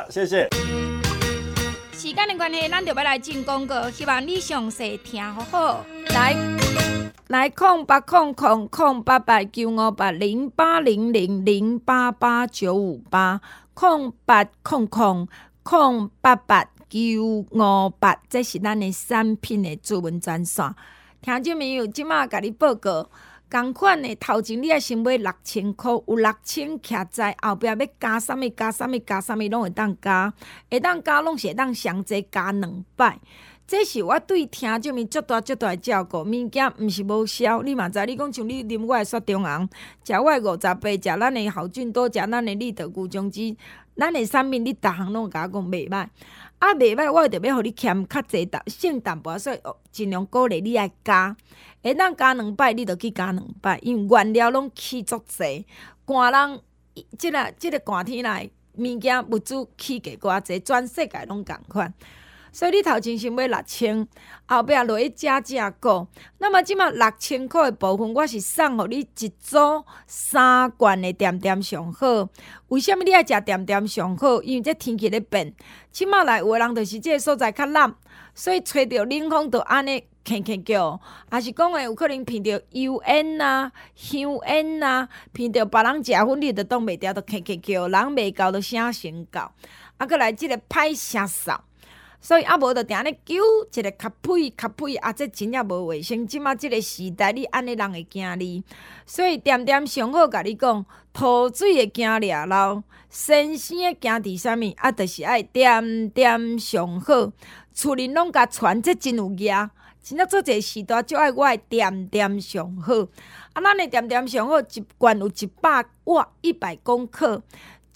[0.10, 0.49] 谢谢。
[2.00, 5.86] 时间的关系，咱就要来进广告，希望你详细听好好。
[6.14, 6.34] 来，
[7.28, 13.41] 来空八空空空八八九五八零八零零零八八九五八
[13.74, 15.28] 空八空空
[15.62, 20.74] 空八八九五八，这是咱的产品的主文专线。
[21.22, 23.10] 听众朋友，即马甲你报告，
[23.50, 30.32] 共款的头前你也先买六千块，有六千徛在后壁，要加啥物加啥物加啥物，拢会当加，
[30.70, 33.20] 会当加拢是会当上侪加两百。
[33.66, 37.62] 这是我对听众们足大足大的照顾，物件毋是无销。
[37.62, 39.70] 你嘛知，你讲像你啉我诶雪中红，
[40.04, 43.56] 食我诶五十八，食咱诶好菌多，食咱诶立德菇种子，
[43.95, 46.08] 咱诶产品你逐项拢甲我讲袂歹。
[46.60, 49.60] 啊，袂歹，我着要互你欠较济淡，性淡薄，所以
[49.91, 51.36] 尽量鼓励你来加。
[51.82, 55.66] 会当加两摆，你着去加两摆，因为原料拢起足济。
[56.05, 56.60] 寒人，
[57.18, 61.93] 即、个即、个寒天来，物件物资起价寡济，全世界拢共款。
[62.52, 64.08] 所以你头前先买六千，
[64.47, 66.08] 后壁落去加价购。
[66.39, 72.30] 那么即马六千块的部分，我是送互你一组三罐的点点上好。
[72.70, 74.41] 为什么你爱食点点上好？
[74.41, 75.54] 因为这天气咧变，
[75.91, 77.93] 即马来有的人就是这个所在较冷，
[78.34, 89.52] 所以吹着冷风就安尼咳咳叫，还是讲诶有可能闻着油烟啊、香烟啊，闻着别人食薰你着挡袂牢，着咳咳叫，人袂够着声先到，
[89.97, 91.64] 啊，阁来即个歹声扫。
[92.22, 93.36] 所以啊，无着定咧揪
[93.74, 96.28] 一个较屁较屁啊，这真正无卫生。
[96.28, 98.61] 即马即个时代，你安尼人会惊你。
[99.05, 104.91] 所以点点上好，甲你讲，吐水会惊掠漏，新鲜会惊伫啥物啊？
[104.91, 107.32] 着是爱点点上好，
[107.74, 109.70] 厝里拢甲传，这真有业。
[110.03, 112.93] 真正做这时代，就爱我的点点上好。
[113.53, 117.41] 啊，咱的点点上好，一罐有一百瓦，一百公克，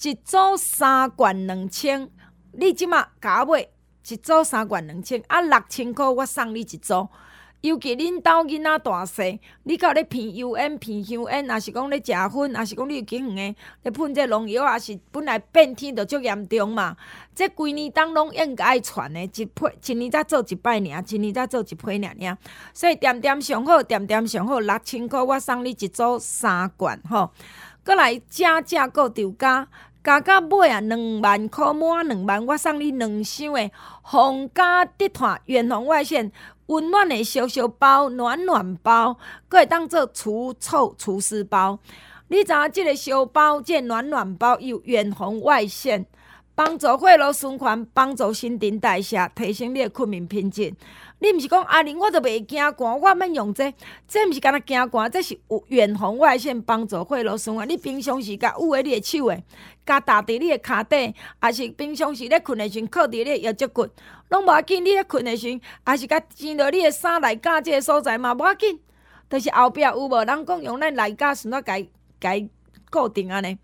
[0.02, 2.10] 一组三罐两千。
[2.54, 3.68] 你即马甲我买。
[4.08, 7.08] 一组三罐两千，啊六千块我送你一组。
[7.62, 16.98] 尤其恁兜囡仔大细，你甲咧喷油烟、喷香烟，若是讲咧食薰，若是讲你有经验诶，咧喷这农药，也是本来变天就足严重嘛。
[17.34, 22.38] 这几年当拢应该爱传诶，一批一年才做一摆尔，一年才做一批尔尔。
[22.74, 27.32] 所以点点上好，点点上好，六千块我送你一组三罐吼。
[27.82, 29.30] 阁来加价阁调
[30.04, 30.20] 加。
[30.22, 36.32] 加买啊，两万块满两万，我送你两箱诶皇家地毯远红外线
[36.68, 41.80] 温暖的小小包暖暖包，阁会当做除臭除湿包。
[42.30, 46.06] 你知影即个小包，即个暖暖包有远红外线，
[46.56, 50.74] 帮助血路循环，帮助新陈代谢，提升你诶睡眠品质。
[51.20, 53.74] 你毋是讲阿玲，我都袂惊寒，我免用这，
[54.08, 55.38] 这毋是干那惊寒，这是
[55.68, 57.70] 远红外线帮助血路循环。
[57.70, 59.44] 你平常时甲捂喺你诶手诶，
[59.86, 63.88] 甲搭伫你的骹底，还是平常时咧困诶时靠伫你的腰脊骨，
[64.30, 64.84] 拢无要紧。
[64.84, 68.80] 你咧困诶时，还是甲穿到你的衫内架这个所在嘛，无要紧。
[69.30, 71.88] 就是后壁有无人讲用咱内架绳啊，改
[72.20, 72.48] 改
[72.92, 73.58] 固定安尼，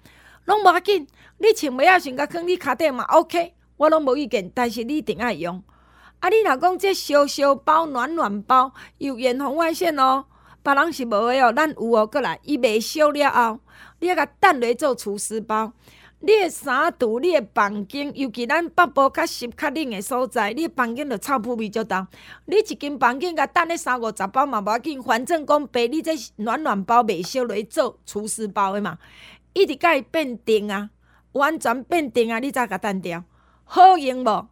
[0.45, 1.07] 拢无要紧。
[1.37, 5.63] 你穿袂啊，穿甲囥你骹底嘛，OK，我拢无意见，但是你一定爱用。
[6.19, 6.27] 啊！
[6.27, 10.25] 你若讲这烧烧包暖暖包有远红外线哦，
[10.61, 12.05] 别人是无诶哦，咱有哦。
[12.05, 13.59] 过来，伊袂烧了后，
[13.99, 15.71] 你啊甲等落做厨师包。
[16.21, 22.05] 你诶衫橱、你诶房间，尤其咱北部较湿较冷诶所在，你诶房间着臭扑味足重。
[22.45, 28.97] 你一间房间甲等咧三五十包嘛无要紧，反正讲白你这暖暖包袂烧落做厨师包诶嘛，
[29.53, 30.89] 一直甲伊变定啊，
[31.31, 33.23] 完全变定啊，你才甲等掉，
[33.63, 34.47] 好用无？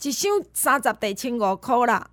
[0.00, 2.10] 一箱三十块千五块啦，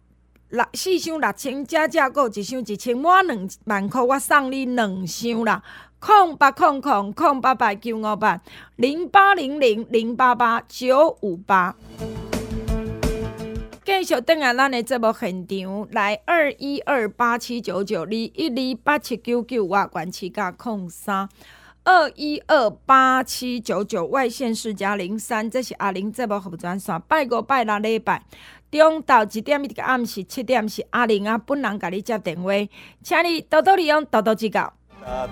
[0.49, 5.61] 六四箱六千加价购一箱一千满两万块，我送你两箱啦。
[6.05, 8.41] 空八空空空八八九五八
[8.75, 11.73] 零八零零零八八九五八。
[13.85, 21.29] 继续等下咱的节目现场来二一二八七九九二一二八七九九我关七加空三。
[21.85, 28.21] 二一二八七九九外线是加零三，这是阿玲这部服装线，拜五拜六礼拜，
[28.69, 32.51] 中昼一点一个暗时七点是阿玲啊本人甲你接电话，
[33.01, 34.73] 请你多多利用，多多指教。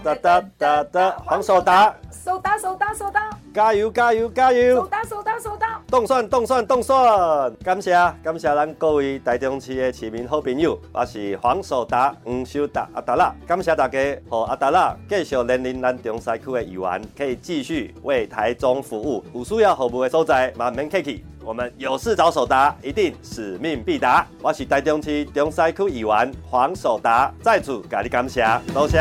[0.04, 4.76] 哒哒哒哒，黄守达，守达守达守达，加油加油加油！
[4.76, 7.94] 守达守达守达，冻蒜冻蒜冻蒜，感谢
[8.24, 14.00] 感谢咱各位台中市的市民好朋友，我是黄守达黄守达阿达啦，感谢大家，
[14.30, 24.26] 和阿达啦继续连领咱中西区的议员，可以继续为台中服务，有需要服务的所在，满门客气，我们有事找守达，一定使命必达。
[24.42, 29.00] 我是台中市中西区议员黄守达，再次甲你感谢，多谢。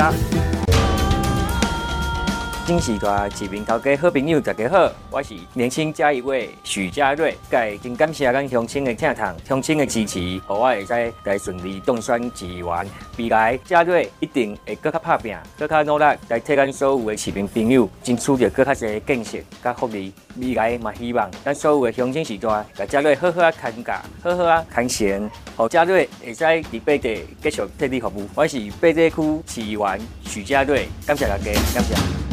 [2.71, 12.87] 新时代市民头家好朋友，大家好，我是年轻嘉义位许家瑞，介真感谢咱乡亲的听堂，乡亲的支持，和我会使来顺利当选议员。
[13.19, 20.15] 未来家瑞一定会更加打拼，更加努力来替咱所有的市民朋友争取到更加多建设甲福利。
[20.37, 28.29] 未来嘛，希望咱所有的乡亲时代，甲家瑞好好啊看家，好好啊看贤，和家瑞会使伫八地继续替你服务。
[28.37, 32.30] 我是八地区市议员许家瑞，感谢大家，感谢。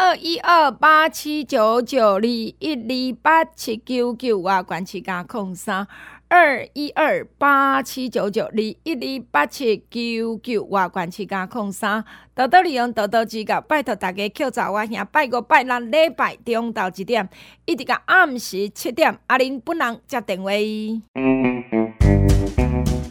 [0.00, 5.88] 二一二八七九九二一二八七九九啊，关七加空三
[6.28, 17.28] 二一二八七九九二一二八七九九啊，关七加空三，多多利用，多多指教，拜托大家扣查我兄，拜五拜六礼拜中昼一点，
[17.64, 20.52] 一直到暗时七点，阿玲本人接电话。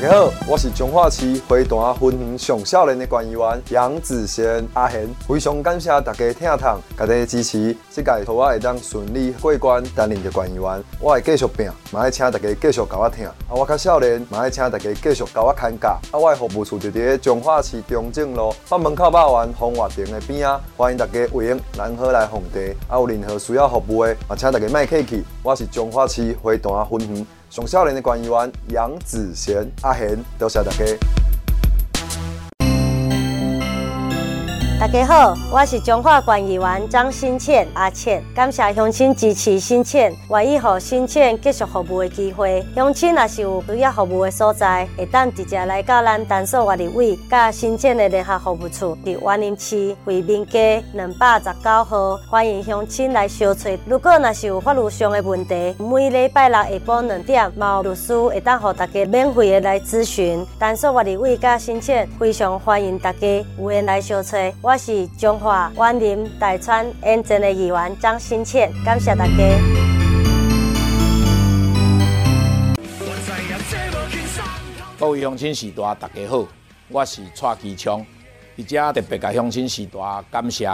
[0.00, 27.26] 大家好，我是彰化市花坛分园上少年的县议员杨子贤阿贤，非常感谢大家听堂，大家支持，这届让我会当顺利过关担任的县议员，我会继续拼，嘛要请大家继续教我听，啊我较少年，嘛要请大家继续教我看家，啊我的服务处就伫彰化市中正路北门口百万丰华店的边啊，欢迎大家会员南河来奉茶，啊有任何需要服务的，嘛请大家卖客气，我是彰化市花坛分园。
[27.50, 30.84] 上少年的县议员杨子贤阿贤，多谢大家。
[34.90, 42.64] 大家好，我是彰化县议员张新倩阿倩，感谢乡亲支持新倩，愿意予新倩继续服务的机会。
[42.74, 53.68] 乡亲若是有需要服务的所在，会当直接来到咱丹所活力委，甲新倩的联合服务处，伫万林市惠民街两百十九号，欢迎乡亲来相找。
[53.84, 60.42] 如果若是有法律上的问题，每礼拜六下晡两点，毛律师会当予大家免费的来咨询。
[60.58, 64.38] 丹所活力委甲新倩非常欢迎大家有缘来相找。
[64.62, 69.32] 我是彰化员林大川沿镇的议员张新倩，感谢大家。
[74.96, 76.46] 各位乡亲时代，大家好，
[76.88, 78.04] 我是蔡其昌，
[78.56, 79.98] 而且特别甲乡亲时代
[80.30, 80.70] 感谢，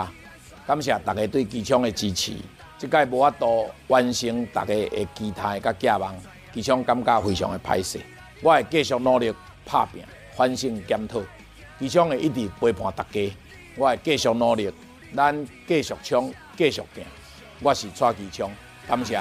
[0.66, 2.34] 感谢大家对其昌的支持。
[2.78, 6.14] 这届无法度完成大家的期待甲寄望，
[6.52, 7.98] 其昌感觉非常的歹势，
[8.42, 9.32] 我会继续努力
[9.64, 10.02] 拍拼，
[10.36, 11.20] 反省检讨，
[11.78, 13.30] 其昌会一直陪伴大家。
[13.76, 14.72] 我会继续努力，
[15.16, 17.04] 咱继续冲，继续行。
[17.60, 18.50] 我是蔡其昌，
[18.86, 19.20] 感谢。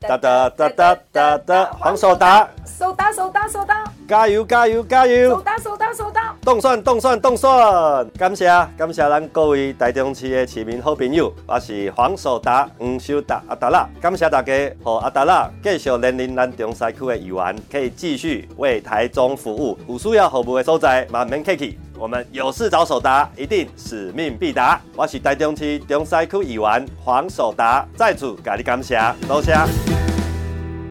[0.00, 5.30] 哒哒哒哒哒哒，黄守达，守达守达守达，加油加油加油！
[5.30, 8.46] 收到收到收到，冻蒜冻蒜冻蒜，感谢
[8.76, 14.52] 感谢咱各位台中市的市民好朋友，我是黄守达黄守达阿达拉，感谢大家，
[14.84, 24.80] 和阿达拉继续引领咱中西区的议员，可以继续为台中服务，有需要服务的所在，满门客气，我们有事找守达，一定使命必达。
[24.94, 30.05] 我是台中市中西区议员黄守达，再次感你感谢，多谢。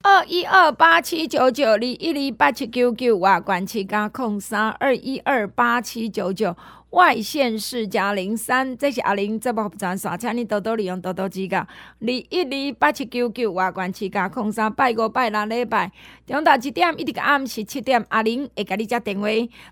[0.07, 6.55] 二一二八七九九二一二八七九九啊，关七加空三二一二八七九九
[6.91, 11.57] 外县市加零三，这是阿玲这部专线，请你多多利用，多多指教。
[11.57, 11.67] 二
[12.07, 15.91] 一二八七九九啊，关七加空三拜五拜六礼拜
[16.27, 19.27] 中到一点一直到暗时七点，阿玲会给你接电话，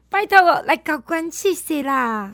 [0.10, 2.32] 拜托我来交关，谢谢啦。